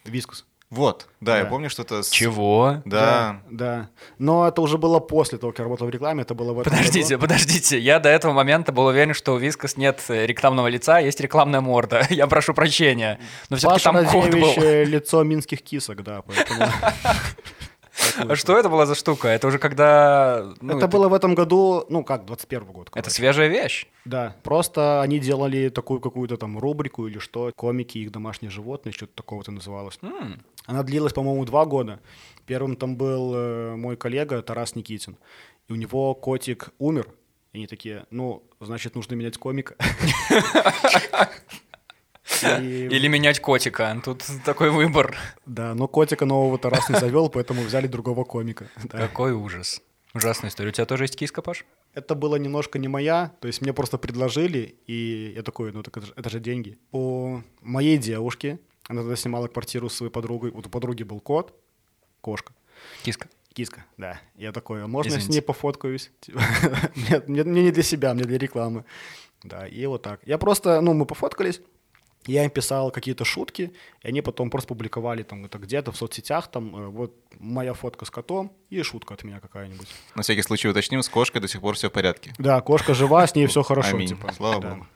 [0.05, 0.47] Вискус.
[0.71, 1.51] Вот, да, я Да.
[1.51, 2.03] помню, что это...
[2.03, 2.83] с- Чего?
[2.85, 3.41] Да.
[3.51, 3.89] Да.
[4.19, 6.71] Но это уже было после того, как я работал в рекламе, это было в этом
[6.71, 7.27] Подождите, году.
[7.27, 7.79] подождите.
[7.79, 11.63] Я до этого момента был уверен, что у Вискас нет э, рекламного лица, есть рекламная
[11.63, 12.07] морда.
[12.11, 13.19] Я прошу прощения.
[13.49, 14.53] Но все-таки там код был.
[14.63, 16.67] э, лицо минских кисок, да, поэтому...
[18.29, 19.27] А что это была за штука?
[19.29, 20.53] Это уже когда...
[20.61, 22.91] ну, это было в этом году, ну как, 21 год.
[22.95, 23.87] Это свежая вещь.
[24.05, 29.15] Да, просто они делали такую какую-то там рубрику или что, комики, их домашние животные, что-то
[29.15, 29.99] такого это называлось.
[30.69, 31.99] Она длилась, по-моему, два года.
[32.45, 35.17] Первым там был э, мой коллега Тарас Никитин,
[35.67, 37.09] и у него котик умер.
[37.55, 39.77] И они такие, ну, значит, нужно менять комика.
[42.61, 43.99] И- Или менять котика.
[44.05, 45.17] Тут такой выбор.
[45.47, 48.69] Да, но котика нового Тарас не завел, поэтому взяли другого комика.
[48.85, 48.99] Да.
[48.99, 49.81] Какой ужас.
[50.15, 50.69] Ужасная история.
[50.69, 51.65] У тебя тоже есть киска, Паш?
[51.95, 55.97] Это было немножко не моя, то есть мне просто предложили, и я такой, ну так
[55.97, 56.79] это же, это же деньги.
[56.93, 61.55] У моей девушки, она тогда снимала квартиру с своей подругой, вот у подруги был кот,
[62.21, 62.53] кошка,
[63.05, 63.29] Киска.
[63.55, 64.21] киска, да.
[64.37, 65.39] Я такой, а можно я с Извините.
[65.39, 66.11] ней пофоткаюсь?
[66.21, 66.41] Типа,
[67.11, 68.85] Нет, мне, мне не для себя, мне для рекламы.
[69.45, 70.21] Да, и вот так.
[70.27, 71.61] Я просто, ну, мы пофоткались,
[72.27, 73.73] я им писал какие-то шутки,
[74.03, 78.05] и они потом просто публиковали там это где-то в соцсетях, там, э, вот моя фотка
[78.05, 79.89] с котом и шутка от меня какая-нибудь.
[80.15, 82.33] На всякий случай уточним, с кошкой до сих пор все в порядке.
[82.39, 83.97] Да, кошка жива, с ней все хорошо.
[83.97, 84.09] Аминь.
[84.09, 84.33] типа.
[84.33, 84.71] Слава Да.
[84.75, 84.87] богу.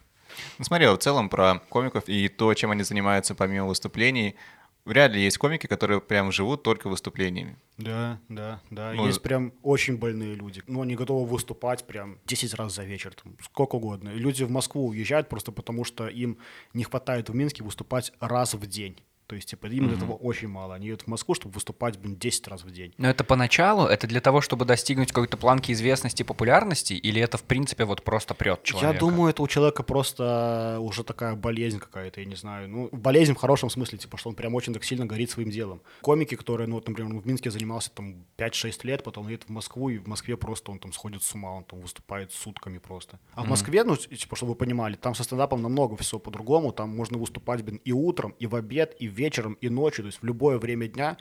[0.59, 4.37] Ну, смотри, а в целом про комиков и то, чем они занимаются помимо выступлений,
[4.85, 7.57] вряд ли есть комики, которые прям живут только выступлениями.
[7.79, 8.93] Да, да, да.
[8.93, 10.63] Ну, Есть прям очень больные люди.
[10.67, 14.11] Ну, они готовы выступать прям 10 раз за вечер, там, сколько угодно.
[14.11, 16.39] И люди в Москву уезжают просто потому, что им
[16.75, 18.99] не хватает в Минске выступать раз в день.
[19.33, 20.75] То есть, типа, им этого очень мало.
[20.75, 22.93] Они едут в Москву, чтобы выступать, блин, 10 раз в день.
[22.99, 27.43] Но это поначалу, это для того, чтобы достигнуть какой-то планки известности, популярности, или это, в
[27.45, 28.93] принципе, вот просто прет человека?
[28.93, 32.69] Я думаю, это у человека просто уже такая болезнь какая-то, я не знаю.
[32.69, 35.81] Ну, болезнь в хорошем смысле, типа, что он прям очень так сильно горит своим делом.
[36.03, 39.89] Комики, которые, ну, вот, например, в Минске занимался там 5-6 лет, потом едет в Москву,
[39.89, 43.19] и в Москве просто он там сходит с ума, он там выступает сутками просто.
[43.33, 46.95] А в Москве, ну, типа, чтобы вы понимали, там со стендапом намного все по-другому, там
[46.95, 50.25] можно выступать, блин, и утром, и в обед, и вечером, и ночью, то есть в
[50.25, 51.17] любое время дня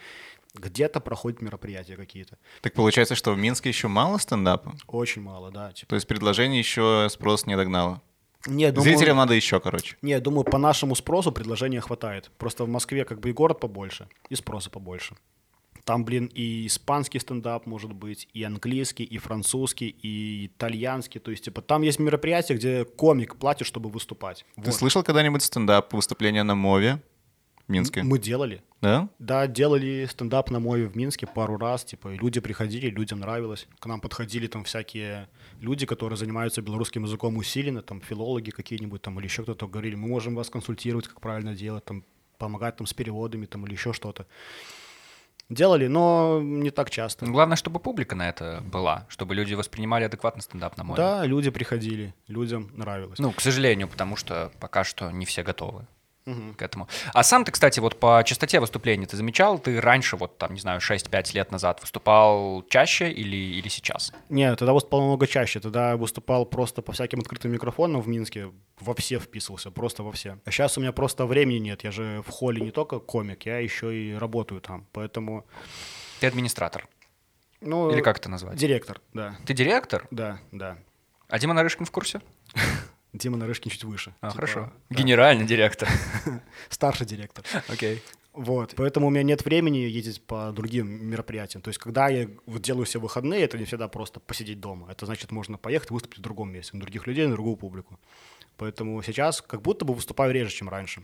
[0.54, 2.38] где-то проходят мероприятия какие-то.
[2.62, 4.76] Так получается, что в Минске еще мало стендапа?
[4.88, 5.72] Очень мало, да.
[5.72, 5.90] Типа.
[5.90, 8.02] То есть предложение еще спрос не догнало?
[8.48, 9.98] Не, думаю, Зрителям надо еще, короче.
[10.02, 12.32] Не, думаю, по нашему спросу предложения хватает.
[12.38, 15.16] Просто в Москве как бы и город побольше, и спроса побольше.
[15.84, 21.20] Там, блин, и испанский стендап может быть, и английский, и французский, и итальянский.
[21.20, 24.46] То есть, типа, там есть мероприятия, где комик платит, чтобы выступать.
[24.56, 24.76] Ты Вот.
[24.76, 27.02] слышал когда-нибудь стендап, выступление на Мове
[27.72, 28.04] Минске?
[28.04, 28.62] Мы делали.
[28.82, 29.10] Да?
[29.20, 33.68] Да, делали стендап на Мове в Минске пару раз, типа, и люди приходили, людям нравилось.
[33.80, 35.30] К нам подходили там всякие
[35.60, 40.08] люди, которые занимаются белорусским языком усиленно, там, филологи какие-нибудь там, или еще кто-то говорили, мы
[40.08, 42.04] можем вас консультировать, как правильно делать, там,
[42.38, 44.26] помогать там с переводами, там, или еще что-то.
[45.50, 47.26] Делали, но не так часто.
[47.26, 50.96] Главное, чтобы публика на это была, чтобы люди воспринимали адекватно стендап на мой.
[50.96, 53.20] Да, люди приходили, людям нравилось.
[53.20, 55.86] Ну, к сожалению, потому что пока что не все готовы
[56.26, 56.88] к этому.
[57.14, 60.60] А сам ты, кстати, вот по частоте выступлений ты замечал, ты раньше, вот там, не
[60.60, 64.14] знаю, 6-5 лет назад выступал чаще или, или сейчас?
[64.30, 65.60] Нет, тогда выступал намного чаще.
[65.60, 68.52] Тогда выступал просто по всяким открытым микрофонам в Минске.
[68.80, 70.38] Во все вписывался, просто во все.
[70.46, 71.84] А сейчас у меня просто времени нет.
[71.84, 74.88] Я же в холле не только комик, я еще и работаю там.
[74.92, 75.46] Поэтому,
[76.20, 76.88] Ты администратор.
[77.62, 77.92] ну...
[77.92, 78.58] Или как это назвать?
[78.58, 79.38] Директор, да.
[79.46, 80.08] Ты директор?
[80.12, 80.78] Да, да.
[81.28, 82.22] А Дима Нарышкин в курсе?
[83.14, 84.14] Дима Нарышкин чуть выше.
[84.22, 84.72] А, Типа, хорошо.
[84.90, 84.96] да.
[84.96, 85.90] Генеральный директор.
[86.70, 87.44] Старший директор.
[87.68, 88.02] Окей.
[88.34, 88.74] Вот.
[88.78, 91.62] Поэтому у меня нет времени ездить по другим мероприятиям.
[91.62, 94.90] То есть, когда я вот делаю все выходные, это не всегда просто посидеть дома.
[94.90, 98.00] Это значит, можно поехать выступить в другом месте, на других людей, на другую публику.
[98.56, 101.04] Поэтому сейчас как будто бы выступаю реже, чем раньше.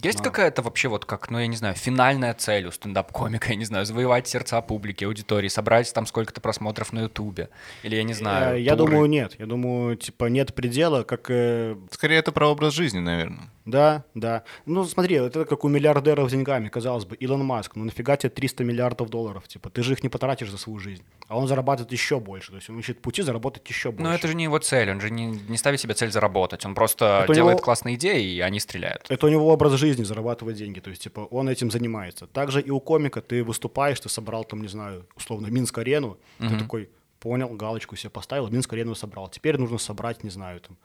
[0.00, 0.24] Есть Да.
[0.24, 3.86] какая-то вообще вот как, ну я не знаю, финальная цель у стендап-комика, я не знаю,
[3.86, 7.50] завоевать сердца публики, аудитории, собрать там сколько-то просмотров на ютубе,
[7.84, 8.90] или я не знаю, Э, Я туры?
[8.92, 9.34] думаю, нет.
[9.38, 11.26] Я думаю, типа, нет предела, как...
[11.28, 13.50] э, Скорее, это про образ жизни, наверное.
[13.64, 14.42] Да, да.
[14.66, 17.14] Ну, смотри, это как у миллиардеров с деньгами, казалось бы.
[17.16, 19.46] Илон Маск, ну нафига тебе 300 миллиардов долларов?
[19.46, 21.04] Типа, ты же их не потратишь за свою жизнь.
[21.28, 22.50] А он зарабатывает еще больше.
[22.50, 24.02] То есть он ищет пути заработать еще больше.
[24.02, 26.74] Но это же не его цель, он же не, не ставит себе цель заработать, он
[26.74, 29.06] просто Это делает него- классные идеи, и они стреляют.
[29.08, 30.80] Это у него образ жизни, зарабатывать деньги.
[30.80, 32.26] То есть, типа, он этим занимается.
[32.26, 36.90] Также и у комика ты выступаешь, ты собрал там, не знаю, условно, Минск-арену, ты такой,
[37.20, 39.28] понял, галочку себе поставил, Минск-арену собрал.
[39.28, 40.76] Теперь нужно собрать, не знаю, там,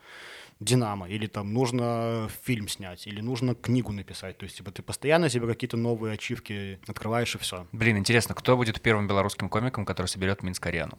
[0.59, 4.37] Динамо, или там нужно фильм снять, или нужно книгу написать.
[4.39, 7.67] То есть, типа, ты постоянно себе какие-то новые ачивки открываешь и все.
[7.71, 10.97] Блин, интересно, кто будет первым белорусским комиком, который соберет Минск-арену?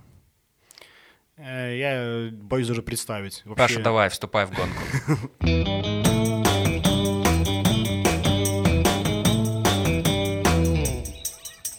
[1.37, 3.43] Э, Я боюсь даже представить.
[3.45, 5.89] Вообще, Паша, давай, вступай в гонку.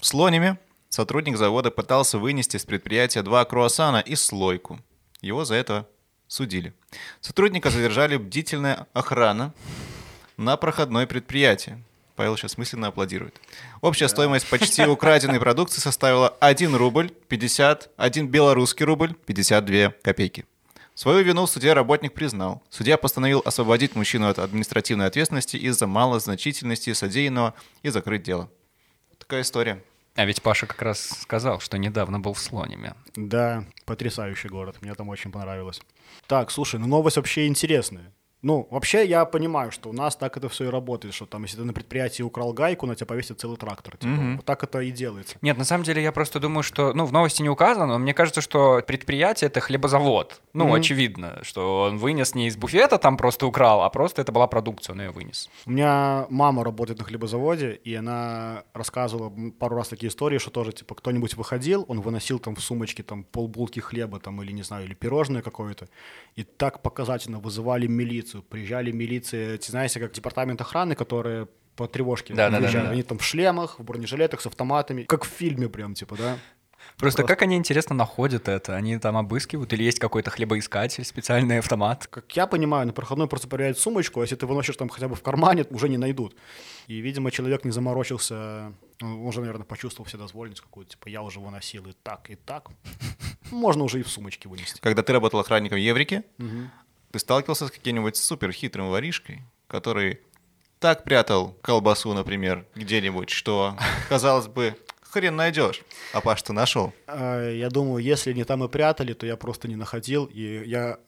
[0.01, 0.57] Слониме
[0.89, 4.79] сотрудник завода пытался вынести с предприятия два круассана и слойку.
[5.21, 5.87] Его за это
[6.29, 6.73] судили.
[7.19, 9.53] Сотрудника задержали бдительная охрана
[10.37, 11.83] на проходное предприятие.
[12.15, 13.35] Павел сейчас мысленно аплодирует.
[13.81, 20.45] Общая стоимость почти украденной продукции составила 1 рубль 50, 1 белорусский рубль 52 копейки.
[20.93, 22.61] Свою вину в суде работник признал.
[22.69, 28.49] Судья постановил освободить мужчину от административной ответственности из-за малозначительности содеянного и закрыть дело.
[29.17, 29.81] Такая история.
[30.19, 32.93] А ведь Паша как раз сказал, что недавно был в Слониме.
[33.15, 34.75] Да, потрясающий город.
[34.81, 35.79] Мне там очень понравилось.
[36.27, 38.11] Так, слушай, ну новость вообще интересная.
[38.41, 41.57] Ну, вообще я понимаю, что у нас так это все и работает, что там, если
[41.57, 43.97] ты на предприятии украл гайку, на тебя повесит целый трактор.
[43.97, 45.35] Типа, Вот так это и делается.
[45.41, 48.13] Нет, на самом деле я просто думаю, что, ну, в новости не указано, но мне
[48.13, 50.41] кажется, что предприятие— это хлебозавод.
[50.53, 50.73] Ну, Мгм.
[50.73, 54.93] очевидно, что он вынес не из буфета, там просто украл, а просто это была продукция,
[54.93, 55.49] он ее вынес.
[55.65, 60.71] У меня мама работает на хлебозаводе, и она рассказывала пару раз такие истории, что тоже,
[60.71, 64.85] типа, кто-нибудь выходил, он выносил там в сумочке там полбулки хлеба там, или, не знаю,
[64.85, 65.89] или пирожное какое-то,
[66.35, 68.28] и так показательно вызывали милицию.
[68.49, 72.89] Приезжали милиции, эти, знаете, как департамент охраны, которые по тревожке Да, да, да, да, да.
[72.91, 76.37] Они там в шлемах, в бронежилетах, с автоматами, как в фильме прям, типа, да.
[76.97, 78.75] Просто, Просто- как они, интересно, находят это?
[78.75, 79.71] Они там обыскивают?
[79.73, 82.07] Или есть какой-то хлебоискатель, специальный автомат?
[82.07, 85.15] Как я понимаю, на проходной просто проверяют сумочку, а если ты выносишь там хотя бы
[85.15, 86.35] в кармане, уже не найдут.
[86.87, 91.39] И, видимо, человек не заморочился, ну, он уже, наверное, почувствовал вседозволенность какую-то, типа, я уже
[91.39, 92.69] выносил и так, и так.
[93.51, 94.79] Можно уже и в сумочке вынести.
[94.81, 96.23] Когда ты работал охранником Еврики,
[97.11, 100.19] ты сталкивался с каким-нибудь супер хитрым воришкой, который
[100.79, 103.77] так прятал колбасу, например, где-нибудь, что,
[104.09, 105.81] казалось бы, хрен найдешь.
[106.13, 106.93] А Паш, ты нашел?
[107.07, 110.99] А, Я думаю, если не там и прятали, то я просто не находил, и я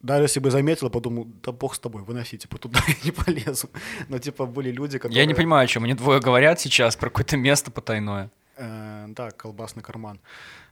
[0.00, 3.68] даже если бы заметил, подумал, да бог с тобой, выноси, типа, туда я не полезу.
[4.08, 5.18] Но, типа, были люди, которые...
[5.18, 8.30] Я не понимаю, о чем они двое говорят сейчас про какое-то место потайное.
[8.56, 10.18] Э, да, колбасный карман.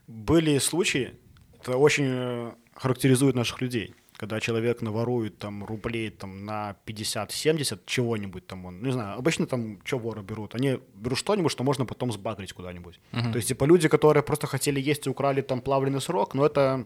[0.07, 1.13] Были случаи,
[1.61, 8.47] это очень э, характеризует наших людей, когда человек наворует там рублей там на 50-70 чего-нибудь
[8.47, 10.55] там он, не знаю, обычно там что воры берут?
[10.55, 12.99] Они берут что-нибудь, что можно потом сбагрить куда-нибудь.
[13.11, 16.85] То есть, типа, люди, которые просто хотели есть и украли там плавленый срок, но это,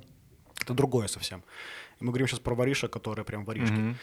[0.61, 1.43] это другое совсем.
[1.99, 3.95] И мы говорим сейчас про воришек, которые прям воришки.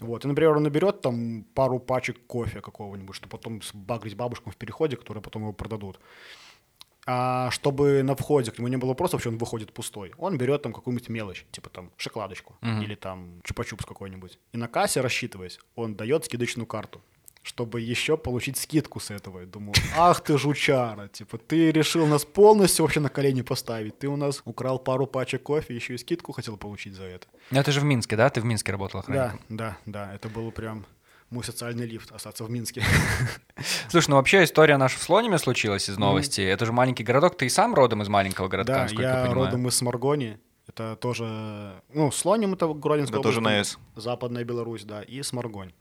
[0.00, 0.24] Вот.
[0.24, 4.96] И, например, он наберет там пару пачек кофе какого-нибудь, чтобы потом сбагрить бабушкам в переходе,
[4.96, 5.98] которые потом его продадут.
[7.08, 10.62] А чтобы на входе к нему не было вопросов, что он выходит пустой, он берет
[10.62, 14.38] там какую-нибудь мелочь, типа там шоколадочку или там чупа-чупс какой-нибудь.
[14.52, 17.00] И на кассе, рассчитываясь, он дает скидочную карту,
[17.42, 19.38] чтобы еще получить скидку с этого.
[19.40, 23.96] Я думаю, ах ты жучара, типа ты решил нас полностью вообще на колени поставить.
[24.00, 27.28] Ты у нас украл пару пачек кофе, еще и скидку хотел получить за это.
[27.52, 28.30] Ну, это же в Минске, да?
[28.30, 29.40] Ты в Минске работал Да, охранником?
[29.56, 30.84] да, да, это был прям
[31.30, 32.82] мой социальный лифт, остаться в Минске.
[33.88, 36.40] Слушай, ну вообще история наша в Слониме случилась из новости.
[36.40, 37.36] Это же маленький городок.
[37.36, 39.46] Ты и сам родом из маленького городка, Да, насколько я я понимаю.
[39.46, 40.38] родом из Сморгони.
[40.68, 44.02] Это тоже, ну, Слоним это Гродненская Это тоже область, на «С».
[44.02, 45.72] Западная Беларусь, да, и Сморгонь.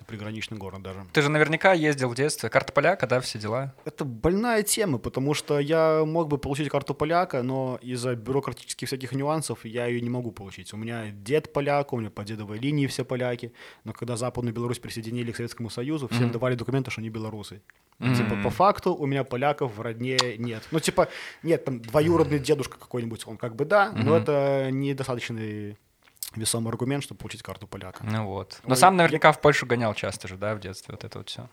[0.00, 1.04] Это приграничный город даже.
[1.12, 2.48] Ты же наверняка ездил в детстве.
[2.48, 3.74] Карта поляка, да, все дела.
[3.84, 9.12] Это больная тема, потому что я мог бы получить карту поляка, но из-за бюрократических всяких
[9.12, 10.72] нюансов я ее не могу получить.
[10.72, 13.52] У меня дед поляк, у меня по дедовой линии все поляки,
[13.84, 17.60] но когда Западную Беларусь присоединили к Советскому Союзу, всем давали документы, что они белорусы.
[17.98, 20.62] Типа, по факту у меня поляков в родне нет.
[20.70, 21.08] Ну, типа,
[21.42, 25.76] нет, там двоюродный дедушка какой-нибудь, он как бы да, но это недостаточный
[26.36, 28.04] весомый аргумент, чтобы получить карту поляка.
[28.04, 28.60] Ну вот.
[28.64, 31.18] Но Ой, сам я- наверняка в Польшу гонял часто же, да, в детстве, вот это
[31.18, 31.48] вот все.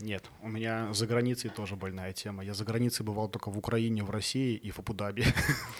[0.00, 2.42] Нет, у меня за границей тоже больная тема.
[2.42, 5.24] Я за границей бывал только в Украине, в России и в Абу-Даби.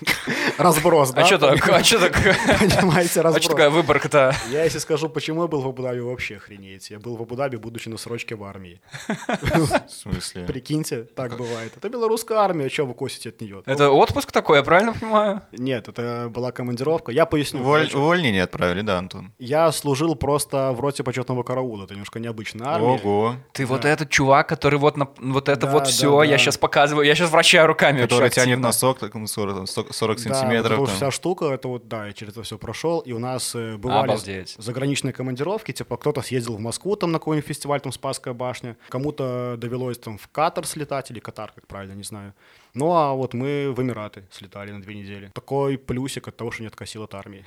[0.59, 1.23] Разброс, да?
[1.23, 1.69] А что так?
[1.69, 2.13] А что так?
[2.59, 3.45] Понимаете, А разброс.
[3.45, 4.35] что такая выборка-то?
[4.51, 6.95] Я если скажу, почему я был в Абу-Даби, вообще охренеете.
[6.95, 8.81] Я был в Абу-Даби, будучи на срочке в армии.
[9.41, 10.45] В смысле?
[10.45, 11.73] Прикиньте, так бывает.
[11.77, 13.63] Это белорусская армия, что вы косите от нее?
[13.67, 15.43] Это отпуск такой, я правильно понимаю?
[15.53, 17.13] Нет, это была командировка.
[17.13, 17.61] Я поясню.
[17.61, 19.33] Увольнение отправили, да, Антон?
[19.39, 21.85] Я служил просто в роте почетного караула.
[21.85, 23.01] Это немножко необычная армия.
[23.03, 23.37] Ого.
[23.53, 26.39] Ты вот этот чувак, который вот на, вот это Да, вот да, все, я да.
[26.39, 28.03] сейчас показываю, я сейчас вращаю руками.
[28.03, 30.79] Который вообще тянет так, ну, 40, там, 40 40 Да, сантиметров.
[30.79, 30.97] вот там.
[30.97, 34.11] вся штука, это вот, да, я через это все прошел, и у нас э, бывали
[34.13, 34.57] Обалдеть.
[34.59, 39.55] заграничные командировки, типа кто-то съездил в Москву там на какой-нибудь фестиваль, там Спасская башня, кому-то
[39.57, 42.35] довелось там в Катар слетать, или Катар, как правильно, не знаю.
[42.75, 45.31] Ну, а вот мы в Эмираты слетали на две недели.
[45.35, 47.45] Такой плюсик от того, что не откосил от армии.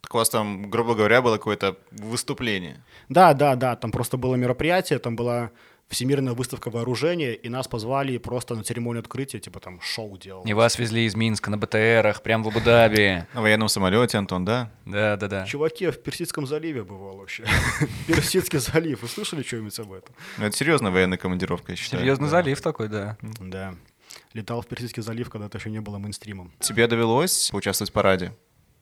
[0.00, 2.82] Так у вас там, грубо говоря, было какое-то выступление.
[3.08, 5.50] Да, да, да, там просто было мероприятие, там была
[5.92, 10.42] Всемирная выставка вооружения, и нас позвали просто на церемонию открытия, типа там шоу делал.
[10.44, 13.26] И вас везли из Минска на БТРах, прям в Абу-Даби.
[13.34, 14.70] На военном самолете, Антон, да?
[14.86, 15.44] Да, да, да.
[15.44, 17.44] Чуваки, в Персидском заливе бывал вообще.
[18.06, 20.14] Персидский залив, вы слышали что-нибудь об этом?
[20.38, 22.02] Ну, это серьезная военная командировка, я считаю.
[22.02, 23.18] Серьезный залив такой, да.
[23.38, 23.74] Да.
[24.32, 26.52] Летал в Персидский залив, когда это еще не было мейнстримом.
[26.58, 28.32] Тебе довелось поучаствовать в параде?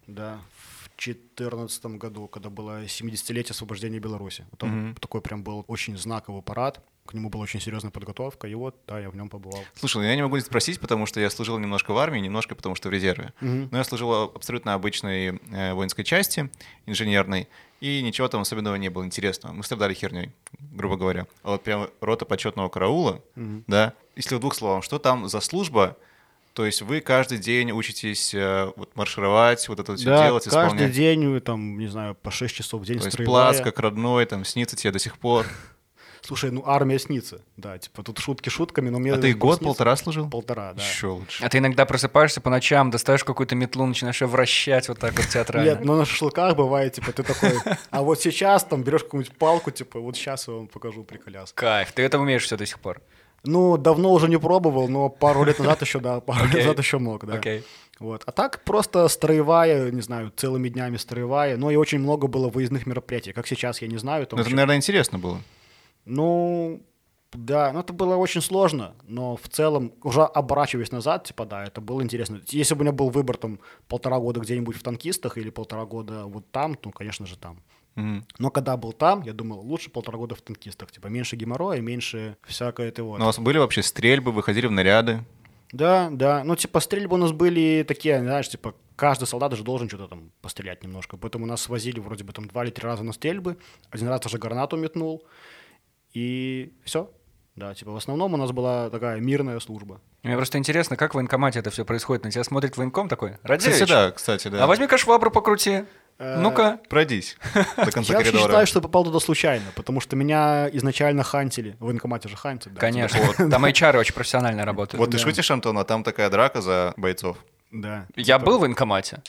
[0.07, 0.39] Да,
[0.85, 4.47] в 2014 году, когда было 70-летие освобождения Беларуси.
[4.59, 6.81] Там такой прям был очень знаковый парад.
[7.11, 9.65] К нему была очень серьезная подготовка, и вот, да, я в нем побывал.
[9.75, 12.55] Слушай, ну я не могу не спросить, потому что я служил немножко в армии, немножко
[12.55, 13.33] потому что в резерве.
[13.41, 16.51] Но я служил абсолютно обычной э, воинской части,
[16.87, 17.49] инженерной,
[17.81, 19.53] и ничего там особенного не было интересного.
[19.53, 20.31] Мы страдали херней,
[20.71, 21.27] грубо говоря.
[21.43, 25.97] А вот прям рота почетного караула, да, если в двух словах, что там за служба,
[26.53, 30.67] то есть вы каждый день учитесь э, вот, маршировать, вот это все да, делать, каждый
[30.67, 30.93] исполнять.
[30.93, 33.53] день, э, там, не знаю, по 6 часов в день То есть строевая.
[33.53, 35.47] плац как родной, там снится тебе до сих пор.
[36.23, 39.13] Слушай, ну армия снится, да, типа тут шутки шутками, но мне...
[39.13, 39.39] А ты снится.
[39.39, 40.29] год-полтора служил?
[40.29, 40.83] Полтора, да.
[40.83, 41.43] Еще лучше.
[41.45, 45.27] А ты иногда просыпаешься по ночам, достаешь какую-то метлу, начинаешь ее вращать вот так вот
[45.29, 45.71] театрально.
[45.71, 47.53] Нет, но на шашлыках бывает, типа, ты такой,
[47.91, 51.53] а вот сейчас там берешь какую-нибудь палку, типа, вот сейчас я вам покажу приколяс.
[51.53, 53.01] Кайф, ты это умеешь все до сих пор.
[53.43, 56.63] Ну, давно уже не пробовал, но пару лет назад еще, да, пару лет Окей.
[56.63, 57.35] назад еще мог, да.
[57.35, 57.65] Окей.
[57.99, 58.23] Вот.
[58.27, 61.57] А так просто строевая, не знаю, целыми днями строевая.
[61.57, 63.33] Но и очень много было выездных мероприятий.
[63.33, 64.27] Как сейчас, я не знаю.
[64.27, 65.41] там Ну, это, еще- наверное, интересно было.
[66.05, 66.83] Ну,
[67.33, 71.81] да, ну это было очень сложно, но в целом, уже оборачиваясь назад, типа, да, это
[71.81, 72.41] было интересно.
[72.49, 76.27] Если бы у меня был выбор там полтора года где-нибудь в танкистах или полтора года
[76.27, 77.63] вот там, то, конечно же, там.
[78.39, 80.91] Но когда был там, я думал, лучше полтора года в танкистах.
[80.91, 83.19] Типа, меньше геморроя, меньше всякое это вот.
[83.19, 85.25] Но у вас были вообще стрельбы, выходили в наряды?
[85.73, 86.43] Да, да.
[86.45, 90.33] Ну, типа, стрельбы у нас были такие, знаешь, типа, каждый солдат же должен что-то там
[90.41, 91.17] пострелять немножко.
[91.17, 93.59] Поэтому нас свозили вроде бы там два или три раза на стрельбы.
[93.91, 95.23] Один раз даже гранату метнул.
[96.13, 97.11] И все.
[97.57, 100.01] Да, типа в основном у нас была такая мирная служба.
[100.23, 102.25] Мне просто интересно, как в военкомате это все происходит.
[102.25, 104.65] На тебя смотрит военком такой, Радевич, Кстати, да, кстати, да.
[104.65, 105.85] а возьми-ка швабру покрути.
[106.19, 106.79] Ну-ка.
[106.91, 107.39] Пройдись
[107.77, 108.43] до конца Я коридора.
[108.43, 111.77] считаю, что попал туда случайно, потому что меня изначально хантили.
[111.81, 112.75] В военкомате же хантят.
[112.75, 113.19] да, Конечно.
[113.51, 114.99] Там HR очень профессионально работают.
[115.01, 117.39] Вот ты шутишь, Антон, а там такая драка за бойцов.
[117.39, 117.47] типа,
[117.83, 118.07] Да.
[118.17, 119.23] Я был в военкомате,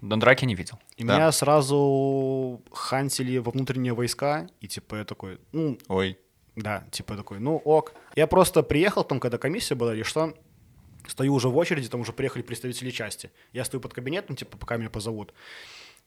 [0.00, 0.78] драки не видел.
[0.96, 1.16] И Да.
[1.16, 6.18] меня сразу хантили во внутренние войска, и типа я такой, ну, Ой.
[6.56, 7.94] да, типа я такой, ну ок.
[8.16, 10.34] Я просто приехал там, когда комиссия была, или что,
[11.06, 13.30] стою уже в очереди, там уже приехали представители части.
[13.52, 15.34] Я стою под кабинетом, типа, пока меня позовут.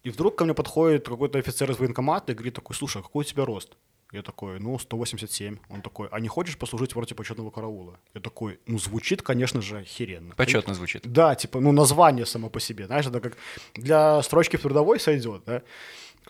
[0.03, 3.21] И вдруг ко мне подходит какой-то офицер из военкомата и говорит такой, слушай, а какой
[3.21, 3.77] у тебя рост?
[4.13, 5.57] Я такой, ну, 187.
[5.69, 7.99] Он такой, а не хочешь послужить в роте почетного караула?
[8.13, 10.35] Я такой, ну, звучит, конечно же, охеренно.
[10.35, 11.01] Почетно звучит.
[11.11, 13.37] Да, типа, ну, название само по себе, знаешь, это как
[13.73, 15.63] для строчки в трудовой сойдет, да?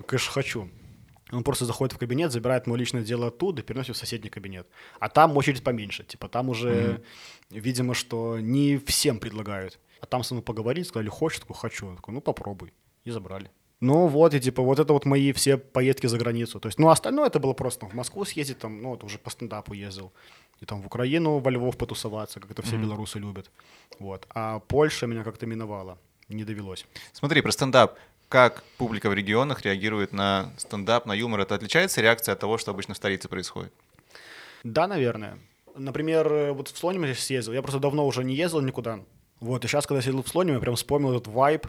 [0.07, 0.69] Конечно, хочу.
[1.33, 4.65] Он просто заходит в кабинет, забирает мое личное дело оттуда и переносит в соседний кабинет.
[4.99, 7.03] А там очередь поменьше, типа, там уже,
[7.49, 9.77] видимо, что не всем предлагают.
[9.99, 11.39] А там со мной поговорили, сказали, хочешь?
[11.39, 11.89] Я такой, хочу.
[11.89, 12.71] Я такой, ну, попробуй.
[13.03, 13.51] И забрали.
[13.83, 16.57] Ну вот, и типа вот это вот мои все поездки за границу.
[16.61, 19.29] То есть, ну, остальное это было просто в Москву съездить, там, ну, это уже по
[19.29, 20.13] стендапу ездил.
[20.61, 23.51] И там в Украину, во Львов потусоваться, как это все белорусы любят.
[23.99, 24.25] Вот.
[24.33, 25.97] А Польша меня как-то миновала.
[26.29, 26.85] Не довелось.
[27.11, 27.97] Смотри, про стендап.
[28.29, 31.41] Как публика в регионах реагирует на стендап, на юмор?
[31.41, 33.73] Это отличается реакция от того, что обычно в столице происходит?
[34.63, 35.37] Да, наверное.
[35.75, 37.51] Например, вот в Слониме я съездил.
[37.51, 39.01] Я просто давно уже не ездил никуда.
[39.41, 41.67] Вот, и сейчас, когда сидел в Слониме, я прям вспомнил этот вайб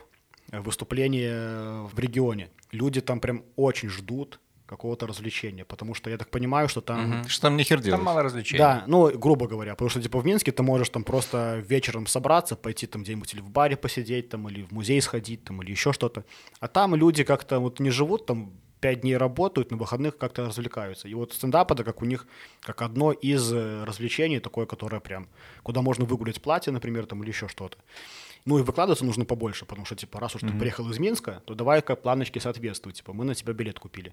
[0.54, 2.50] э, выступления в регионе.
[2.72, 7.28] Люди там прям очень ждут какого-то развлечения, потому что я так понимаю, что там...
[7.28, 7.98] Что там нихер делать?
[7.98, 8.58] Там мало развлечений.
[8.58, 12.56] Да, ну, грубо говоря, потому что, типа, в Минске ты можешь там просто вечером собраться,
[12.56, 15.92] пойти там где-нибудь или в баре посидеть, там, или в музей сходить, там, или еще
[15.92, 16.24] что-то.
[16.60, 21.08] А там люди как-то вот не живут, там, пять дней работают, на выходных как-то развлекаются.
[21.08, 22.26] И вот стендап это как у них,
[22.60, 25.28] как одно из э, развлечений, такое, которое прям,
[25.62, 27.78] куда можно выгулять платье, например, там, или еще что-то.
[28.44, 31.54] Ну и выкладываться нужно побольше, потому что, типа, раз уж ты приехал из Минска, то
[31.54, 34.12] давай-ка планочки соответствуют, типа, мы на тебя билет купили.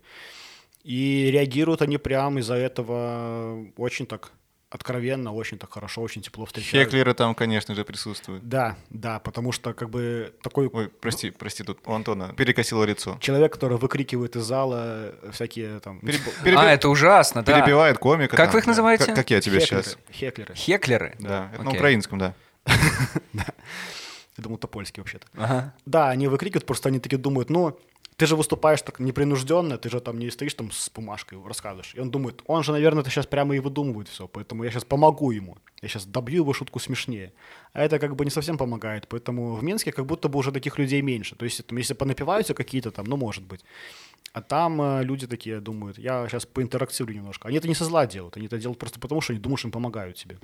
[0.84, 4.32] И реагируют они прям из-за этого очень так
[4.72, 6.88] откровенно, очень так хорошо, очень тепло встречают.
[6.88, 8.48] Хеклеры там, конечно же, присутствуют.
[8.48, 13.18] Да, да, потому что как бы такой Ой, прости, прости, тут у Антона перекосило лицо.
[13.20, 16.00] человек, который выкрикивает из зала всякие там...
[16.00, 17.60] Пере- типа, переби- А, это ужасно, да.
[17.60, 18.38] Перебивает комика.
[18.38, 18.72] Как там, вы их да.
[18.72, 19.06] называете?
[19.08, 19.98] Как, как я тебя хеклеры, сейчас.
[20.10, 20.56] Хеклеры.
[20.56, 21.16] Хеклеры?
[21.20, 22.34] Да, это на украинском, да.
[24.42, 25.28] Я думал, топольский вообще-то.
[25.36, 25.74] Ага.
[25.86, 27.78] Да, они выкрикивают, просто они такие думают, ну,
[28.16, 31.94] ты же выступаешь так непринужденно, ты же там не стоишь там с бумажкой, рассказываешь.
[31.96, 34.84] И он думает, он же, наверное, это сейчас прямо и выдумывает все, поэтому я сейчас
[34.84, 35.58] помогу ему.
[35.82, 37.34] Я сейчас добью его шутку смешнее.
[37.74, 40.80] А это как бы не совсем помогает, поэтому в Минске как будто бы уже таких
[40.80, 41.36] людей меньше.
[41.36, 43.64] То есть, там, если понапиваются какие-то там, ну, может быть.
[44.34, 47.48] А там э, люди такие думают, я сейчас поинтерактивлю немножко.
[47.48, 49.68] Они это не со зла делают, они это делают просто потому, что они думают, что
[49.68, 50.38] им помогают тебе.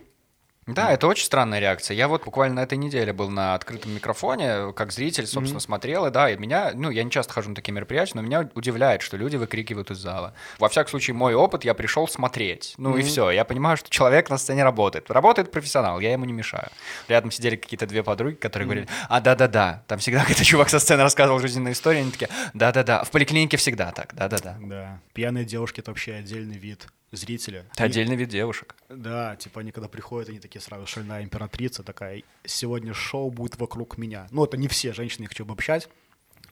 [0.68, 1.96] Да, это очень странная реакция.
[1.96, 6.12] Я вот буквально на этой неделе был на открытом микрофоне, как зритель, собственно, смотрел, и
[6.12, 9.16] да, и меня, ну, я не часто хожу на такие мероприятия, но меня удивляет, что
[9.16, 10.34] люди выкрикивают из зала.
[10.60, 12.74] Во всяком случае, мой опыт, я пришел смотреть.
[12.78, 15.10] Ну и все, я понимаю, что человек на сцене работает.
[15.10, 16.68] Работает профессионал, я ему не мешаю.
[17.08, 21.04] Рядом сидели какие-то две подруги, которые говорили, а, да-да-да, там всегда какой-то чувак со сцены
[21.04, 24.58] рассказывал жизненные истории, они такие, да-да-да, в поликлинике всегда так, да-да-да.
[24.60, 25.00] Да.
[25.14, 27.66] Пьяные девушки— это вообще отдельный вид зрителя.
[27.74, 28.76] Это отдельный вид девушек.
[28.90, 33.98] Да, типа они когда приходят, они такие сразу шальная императрица такая, сегодня шоу будет вокруг
[33.98, 34.28] меня.
[34.32, 35.90] Ну, это не все женщины, я хочу обобщать,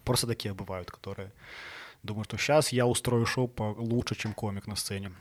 [0.04, 1.32] просто такие бывают, которые
[2.04, 5.12] думают, что сейчас я устрою шоу лучше, чем комик на сцене.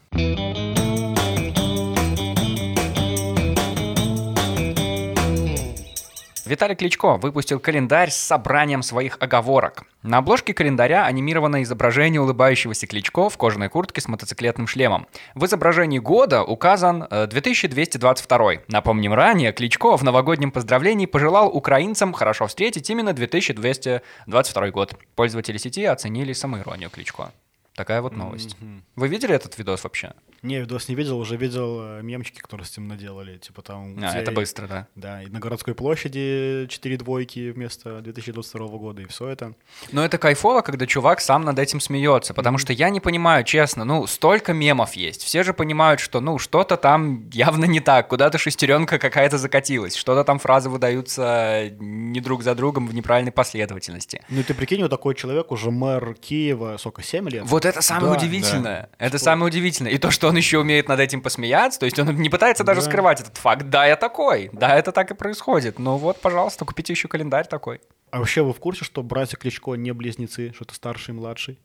[6.47, 9.85] Виталий Кличко выпустил календарь с собранием своих оговорок.
[10.03, 15.07] На обложке календаря анимировано изображение улыбающегося Кличко в кожаной куртке с мотоциклетным шлемом.
[15.35, 18.53] В изображении года указан э, 2222.
[18.69, 24.95] Напомним, ранее Кличко в новогоднем поздравлении пожелал украинцам хорошо встретить именно 2222 год.
[25.15, 27.33] Пользователи сети оценили самоиронию Кличко.
[27.75, 28.57] Такая вот новость.
[28.97, 30.13] Вы видели этот видос вообще?
[30.45, 33.97] Не, видос не видел, уже видел э, мемчики, которые с этим наделали, типа там...
[34.03, 34.87] А, это быстро, да.
[34.95, 39.55] Да, и на городской площади 4 двойки вместо 2022 года, и все это.
[39.91, 43.87] Но это кайфово, когда чувак сам над этим смеется, потому что я не понимаю, честно,
[43.87, 45.23] ну, столько мемов есть.
[45.23, 50.25] Все же понимают, что, ну, что-то там явно не так, куда-то шестеренка какая-то закатилась, что-то
[50.25, 54.23] там фразы выдаются не друг за другом в неправильной последовательности.
[54.29, 57.45] Ну, ты прикинь, вот такой человек, уже мэр Киева, сколько, 7 лет?
[57.47, 58.91] Вот это самое Да, удивительное.
[58.99, 59.93] Это самое удивительное.
[59.93, 62.81] И то, что он еще умеет над этим посмеяться, то есть он не пытается даже
[62.81, 62.87] Да.
[62.89, 63.69] скрывать этот факт.
[63.69, 64.51] Да, я такой.
[64.53, 65.79] Да, это так и происходит.
[65.79, 67.81] Ну вот, пожалуйста, купите еще календарь такой.
[68.11, 71.59] А вообще вы в курсе, что братья Кличко не близнецы, что это старший и младший?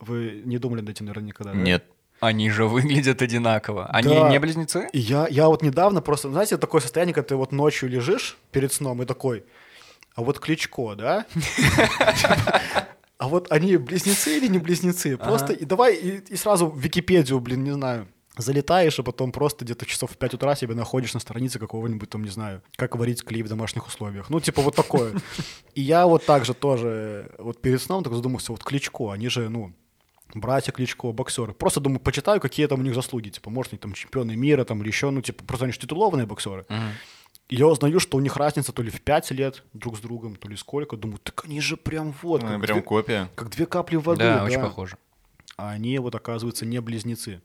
[0.00, 1.58] Вы не думали над этим, наверное, никогда, да?
[1.58, 1.84] Нет.
[2.20, 3.86] Они же выглядят одинаково.
[3.86, 4.28] Они Да.
[4.30, 4.88] не близнецы?
[4.92, 9.02] Я, я вот недавно просто, знаете, такое состояние, когда ты вот ночью лежишь перед сном
[9.02, 9.44] и такой,
[10.14, 11.26] а вот Кличко, да?
[13.18, 15.16] А вот они близнецы или не близнецы?
[15.16, 19.64] Просто и давай и, и сразу в Википедию, блин, не знаю, залетаешь, и потом просто
[19.64, 23.24] где-то часов в 5 утра себя находишь на странице какого-нибудь там, не знаю, как варить
[23.24, 24.30] клей в домашних условиях.
[24.30, 25.14] Ну, типа вот такое.
[25.74, 29.48] И я вот так же тоже вот перед сном так задумался, вот Кличко, они же,
[29.48, 29.72] ну,
[30.34, 31.52] братья Кличко, боксеры.
[31.52, 33.28] Просто думаю, почитаю, какие там у них заслуги.
[33.28, 36.26] Типа, может, они там чемпионы мира там или еще, ну, типа, просто они же титулованные
[36.26, 36.66] боксеры.
[36.68, 36.74] И
[37.48, 40.48] я узнаю, что у них разница то ли в 5 лет друг с другом, то
[40.48, 40.96] ли сколько.
[40.96, 43.30] Думаю, так они же прям вот, Ну, как, Прям две, копия.
[43.34, 44.24] как две капли воды.
[44.24, 44.96] Да, очень похоже.
[45.56, 47.40] А они вот, оказывается, не близнецы.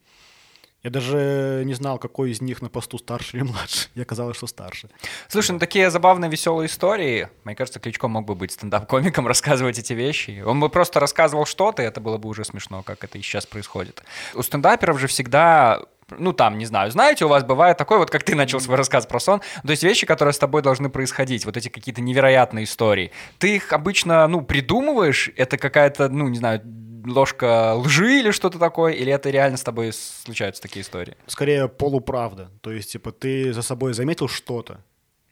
[0.81, 3.89] Я даже не знал, какой из них на посту старше или младше.
[3.95, 4.89] И оказалось, что старше.
[5.27, 7.27] Слушай, ну такие забавные, веселые истории.
[7.43, 10.41] Мне кажется, Кличко мог бы быть стендап-комиком, рассказывать эти вещи.
[10.45, 13.45] Он бы просто рассказывал что-то, и это было бы уже смешно, как это и сейчас
[13.45, 14.03] происходит.
[14.33, 15.81] У стендаперов же всегда
[16.17, 19.05] ну, там, не знаю, знаете, у вас бывает такое, вот как ты начал свой рассказ
[19.05, 23.11] про сон, то есть вещи, которые с тобой должны происходить, вот эти какие-то невероятные истории.
[23.37, 26.61] Ты их обычно, ну, придумываешь, это какая-то, ну, не знаю,
[27.05, 31.15] ложка лжи или что-то такое, или это реально с тобой случаются такие истории?
[31.27, 32.51] Скорее, полуправда.
[32.61, 34.83] То есть, типа, ты за собой заметил что-то,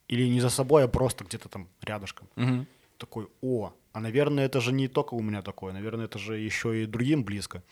[0.08, 2.28] или не за собой, а просто где-то там рядышком.
[2.36, 2.68] Мгм.
[2.98, 6.84] Такой, о, а, наверное, это же не только у меня такое, наверное, это же еще
[6.84, 7.64] и другим близко.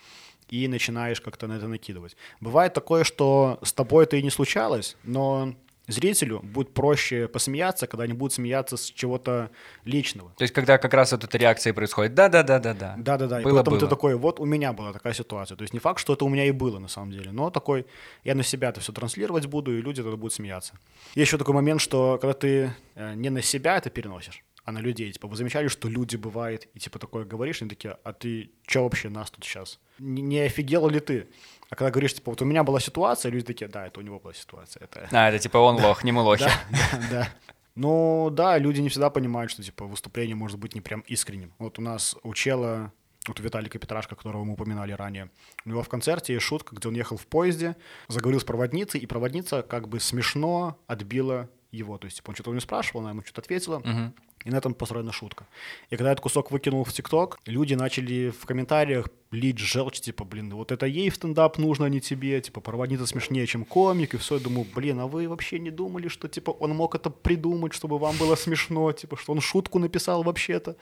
[0.49, 2.15] И начинаешь как-то на это накидывать.
[2.39, 5.55] Бывает такое, что с тобой это и не случалось, но
[5.87, 9.49] зрителю будет проще посмеяться, когда они будут смеяться с чего-то
[9.83, 10.31] личного.
[10.37, 12.95] То есть, когда как раз вот эта реакция происходит, да-да-да-да-да.
[12.97, 13.89] Да-да-да, и Было, поэтому ты было.
[13.89, 15.55] такой, вот у меня была такая ситуация.
[15.55, 17.85] То есть не факт, что это у меня и было на самом деле, но такой,
[18.23, 20.73] я на себя это все транслировать буду, и люди тогда будут смеяться.
[21.15, 24.79] Есть еще такой момент, что когда ты э, не на себя это переносишь, а на
[24.79, 25.11] людей.
[25.11, 28.83] Типа, вы замечали, что люди бывает, и типа такое говоришь, они такие, а ты что
[28.83, 29.79] вообще нас тут сейчас?
[29.99, 31.27] Не, не офигел ли ты?
[31.69, 34.19] А когда говоришь, типа, вот у меня была ситуация, люди такие, да, это у него
[34.19, 34.83] была ситуация.
[34.83, 35.07] Это...
[35.11, 36.45] А, это типа он лох, не мы лохи.
[36.45, 37.29] Да, да, да.
[37.75, 41.53] Ну да, люди не всегда понимают, что типа выступление может быть не прям искренним.
[41.59, 42.91] Вот у нас у чела,
[43.27, 45.29] вот у Виталика Петрашка, которого мы упоминали ранее,
[45.65, 47.75] у него в концерте есть шутка, где он ехал в поезде,
[48.07, 51.97] заговорил с проводницей, и проводница как бы смешно отбила его.
[51.97, 53.79] То есть типа, он что-то у нее спрашивал, она ему что-то ответила.
[53.79, 54.15] Мгм.
[54.45, 55.47] И на этом построена шутка.
[55.89, 60.53] И когда этот кусок выкинул в ТикТок, люди начали в комментариях лить желчь, типа, блин,
[60.53, 64.17] вот это ей в стендап нужно, а не тебе, типа, проводница смешнее, чем комик, и
[64.17, 67.73] все, я думаю, блин, а вы вообще не думали, что, типа, он мог это придумать,
[67.73, 70.75] чтобы вам было смешно, типа, что он шутку написал вообще-то?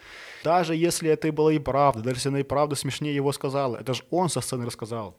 [0.43, 3.78] Даже если это и было и правда, даже если она и правда смешнее его сказала,
[3.78, 5.16] это же он со сцены рассказал.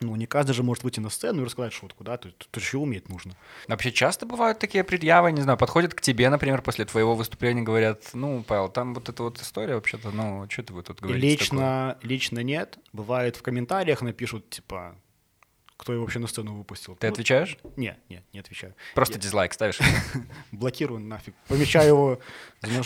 [0.00, 2.78] Ну, не каждый же может выйти на сцену и рассказать шутку, да, то, то еще
[2.78, 3.32] уметь нужно.
[3.66, 8.10] Вообще часто бывают такие предъявы, не знаю, подходят к тебе, например, после твоего выступления, говорят,
[8.12, 11.98] ну, Павел, там вот эта вот история вообще-то, ну, что ты вы тут говорите лично,
[12.02, 12.78] лично нет.
[12.92, 14.96] Бывает в комментариях напишут, типа,
[15.76, 16.96] кто его вообще на сцену выпустил.
[16.96, 17.58] Ты Ну, отвечаешь?
[17.76, 18.74] Не, не, не отвечаю.
[18.94, 19.78] Просто Я дизлайк ставишь,
[20.52, 21.34] блокирую нафиг.
[21.48, 22.20] Помечаю его,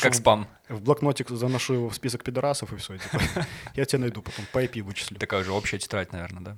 [0.00, 0.48] как спам.
[0.68, 2.98] в блокнотик, заношу его в список пидорасов и все.
[3.74, 5.18] я тебя найду потом, по IP вычислю.
[5.18, 6.56] Такая же общая тетрадь, наверное, да?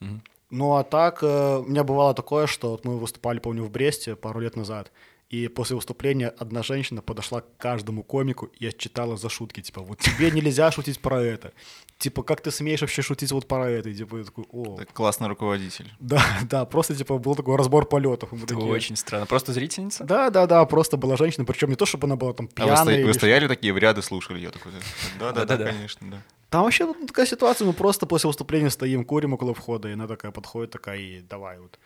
[0.00, 0.08] Да.
[0.50, 4.16] Ну а так, э, у меня бывало такое, что вот мы выступали, помню, в Бресте
[4.16, 4.90] пару лет назад,
[5.30, 9.98] и после выступления одна женщина подошла к каждому комику и отчитала за шутки, типа, вот
[10.00, 11.52] тебе нельзя шутить про это.
[11.98, 13.90] Типа, как ты смеешь вообще шутить вот про это?
[13.90, 15.92] И типа, я такой, о, Это классный руководитель.
[16.00, 16.20] да,
[16.50, 18.32] да, просто, типа, был такой разбор полетов.
[18.32, 19.26] Это такие, очень странно.
[19.26, 20.02] Просто зрительница?
[20.04, 22.74] Да, да, да, просто была женщина, причем не то, чтобы она была там А пьяная.
[22.76, 24.40] вы, сто- или вы стояли такие в ряды, слушали?
[24.40, 24.72] Я такой,
[25.20, 25.70] да-да-да, Да-да-да.
[25.72, 26.22] конечно, да.
[26.48, 30.08] Там вообще ну, такая ситуация, мы просто после выступления стоим, курим около входа, и она
[30.08, 31.78] такая подходит, такая, и давай вот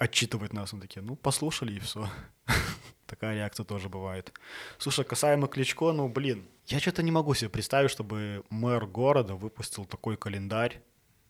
[0.00, 0.72] отчитывать нас.
[0.72, 2.08] Мы такие, ну, послушали, и все.
[3.06, 4.32] Такая реакция тоже бывает.
[4.78, 9.84] Слушай, касаемо Кличко, ну, блин, я что-то не могу себе представить, чтобы мэр города выпустил
[9.84, 10.80] такой календарь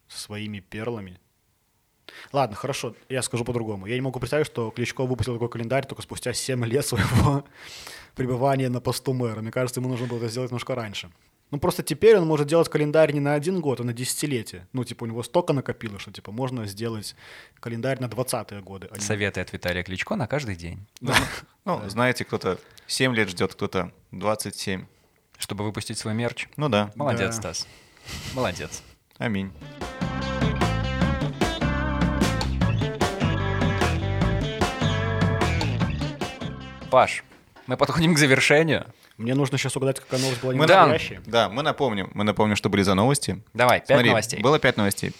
[0.09, 1.19] со своими перлами.
[2.33, 3.87] Ладно, хорошо, я скажу по-другому.
[3.87, 7.45] Я не могу представить, что Кличко выпустил такой календарь только спустя 7 лет своего
[8.15, 9.41] пребывания на посту мэра.
[9.41, 11.11] Мне кажется, ему нужно было это сделать немножко раньше.
[11.51, 14.69] Ну, просто теперь он может делать календарь не на один год, а на десятилетие.
[14.73, 17.17] Ну, типа, у него столько накопилось, что, типа, можно сделать
[17.59, 18.89] календарь на 20-е годы.
[18.91, 23.55] а не- Советы от Виталия Кличко на каждый день, Ну, знаете, кто-то 7 лет ждет,
[23.55, 24.87] кто-то 27.
[25.39, 26.49] чтобы выпустить свой мерч.
[26.57, 27.55] Ну да, Молодец, Да.
[27.55, 27.67] Стас.
[28.35, 28.83] Молодец.
[29.19, 29.51] аминь.
[36.91, 37.25] Паш,
[37.67, 38.87] мы подходим к завершению.
[39.21, 40.99] Мне нужно сейчас угадать, какая новость была не Мы Да.
[41.27, 43.43] Да, мы напомним, мы напомним, что были за новости.
[43.53, 44.41] Давай, пять Смотри, новостей.
[44.41, 45.13] было пять новостей.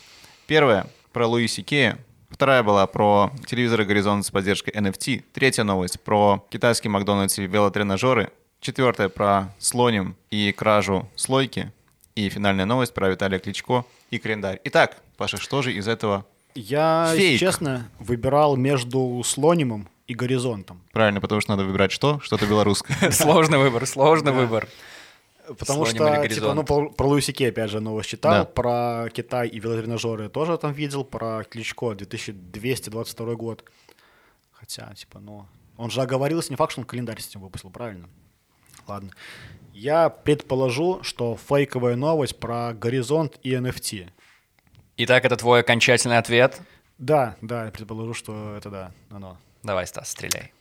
[0.47, 1.99] Первая про Луи Сикея.
[2.31, 5.23] Вторая была про телевизоры «Горизонт» с поддержкой NFT.
[5.35, 8.31] Третья новость про китайский Макдональдс и велотренажеры.
[8.61, 11.71] Четвертая про слоним и кражу слойки.
[12.15, 14.61] И финальная новость про Виталия Кличко и календарь.
[14.65, 16.25] Итак, Паша, что же из этого
[16.55, 17.41] Я, если Фейк.
[17.41, 20.83] честно, выбирал между слонимом и горизонтом.
[20.93, 21.21] правильно?
[21.21, 22.19] Потому что надо выбирать что?
[22.19, 23.11] Что-то белорусское.
[23.13, 24.67] Сложный выбор, сложный выбор.
[25.57, 29.61] Потому что, типа, ну, про, про Луиси Кей, опять же, новость читал, про Китай и
[29.61, 33.65] велотренажеры тоже там видел, про Кличко 2222 год.
[34.53, 35.47] Хотя, типа, ну,
[35.77, 38.09] он же оговорился, не факт, что он календарь с этим выпустил, правильно?
[38.89, 39.11] Ладно.
[39.73, 44.11] Я предположу, что фейковая новость про горизонт и NFT.
[44.97, 46.61] Итак, это твой окончательный ответ.
[46.99, 49.39] Да, да, я предположу, что это да, оно.
[49.63, 50.53] Давай, Стас, стреляй.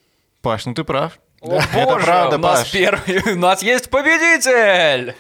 [0.41, 1.19] Паш, ну ты прав.
[1.41, 2.71] О, Это боже, правда, у нас Паш.
[2.71, 5.15] первый, у нас есть победитель!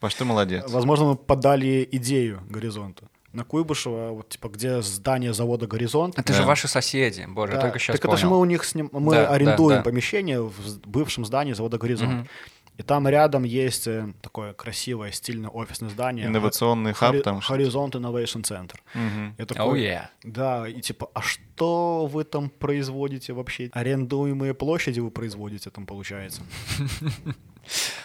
[0.00, 0.64] Паш, ты молодец.
[0.70, 3.08] Возможно, мы подали идею горизонту.
[3.32, 6.16] На Куйбышева, вот, типа, где здание завода «Горизонт».
[6.16, 6.34] Это Да.
[6.38, 8.42] же ваши соседи, боже, я Да, только сейчас так это же мы понял.
[8.42, 8.88] у них сним...
[8.92, 9.82] мы Да, да, арендуем да.
[9.82, 12.12] помещение в с- бывшем здании завода Горизонт.
[12.12, 12.28] Мгм.
[12.76, 16.26] И там рядом есть э, такое красивое, стильное офисное здание.
[16.26, 17.40] Инновационный Хори- хаб там.
[17.40, 18.76] что- Хоризонт Innovation Center.
[18.94, 19.34] Мгм.
[19.38, 20.06] Я Oh, такой, yeah.
[20.24, 23.70] Да, и типа, а что вы там производите вообще?
[23.72, 26.42] Арендуемые площади вы производите там, получается?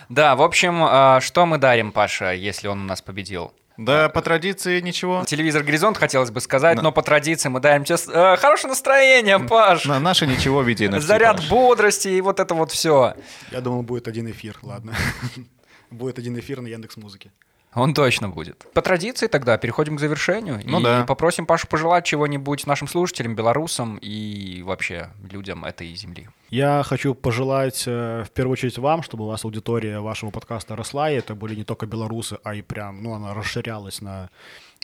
[0.08, 3.52] Да, в общем, а, что мы дарим, Паша, если он у нас победил?
[3.86, 5.24] Да, по традиции ничего.
[5.26, 8.70] Телевизор «Горизонт» хотелось бы сказать, На- но по традиции мы дарим тебе с- э, хорошее
[8.70, 9.86] настроение, Паш.
[9.86, 11.50] На наше ничего в виде NFT, Заряд Паш.
[11.50, 13.14] бодрости и вот это вот все.
[13.52, 14.94] Я думал, будет один эфир, ладно.
[15.92, 17.32] Будет один эфир на Яндекс Музыке.
[17.76, 18.66] Он точно будет.
[18.74, 20.60] По традиции тогда переходим к завершению.
[20.66, 21.06] Ну и да.
[21.06, 26.30] попросим Пашу пожелать чего-нибудь нашим слушателям, белорусам и вообще людям этой земли.
[26.50, 31.12] Я хочу пожелать э, в первую очередь вам, чтобы у вас аудитория вашего подкаста росла,
[31.12, 34.30] и это были не только белорусы, а и прям, ну, она расширялась на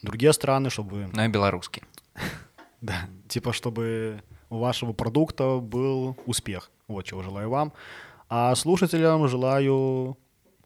[0.04, 1.82] другие страны, чтобы, и белорусский.
[2.82, 4.22] да, типа, чтобы
[4.52, 6.70] у вашего продукта был успех.
[6.88, 7.74] Вот чего желаю вам.
[8.30, 10.18] А слушателям желаю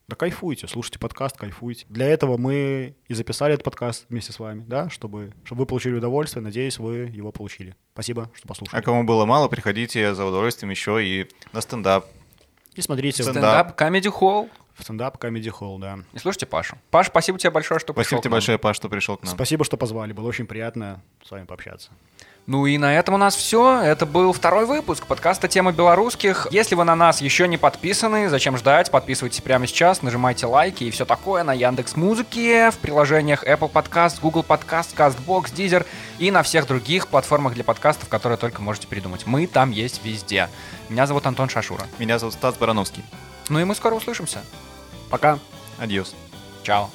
[0.09, 1.85] да кайфуйте, слушайте подкаст, кайфуйте.
[1.87, 5.93] Для этого мы и записали этот подкаст вместе с вами, да, чтобы, чтобы вы получили
[5.93, 6.43] удовольствие.
[6.43, 7.75] Надеюсь, вы его получили.
[7.93, 8.79] Спасибо, что послушали.
[8.79, 12.07] А кому было мало, приходите за удовольствием еще и на стендап.
[12.73, 13.43] И смотрите Стендап.
[13.43, 14.49] Стендап, комеди холл.
[14.73, 15.99] в стендап Comedy Hall, да.
[16.13, 16.77] И слушайте Пашу.
[16.89, 18.35] Паш, спасибо тебе большое, что пришел Спасибо к тебе нам.
[18.37, 19.33] большое, Паш, что пришел к нам.
[19.35, 20.13] Спасибо, что позвали.
[20.13, 21.91] Было очень приятно с вами пообщаться.
[22.49, 23.79] Ну и на этом у нас все.
[23.79, 26.47] Это был второй выпуск подкаста «Тема белорусских».
[26.49, 28.89] Если вы на нас еще не подписаны, зачем ждать?
[28.89, 34.19] Подписывайтесь прямо сейчас, нажимайте лайки и все такое на Яндекс Музыке, в приложениях Apple Podcast,
[34.19, 35.85] Google Podcast, CastBox, Deezer
[36.17, 39.27] и на всех других платформах для подкастов, которые только можете придумать.
[39.27, 40.49] Мы там есть везде.
[40.89, 41.85] Меня зовут Антон Шашура.
[41.99, 43.03] Меня зовут Стас Барановский.
[43.49, 44.39] Ну и мы скоро услышимся.
[45.11, 45.37] Пока.
[45.77, 46.15] Адьос.
[46.63, 46.89] Чао.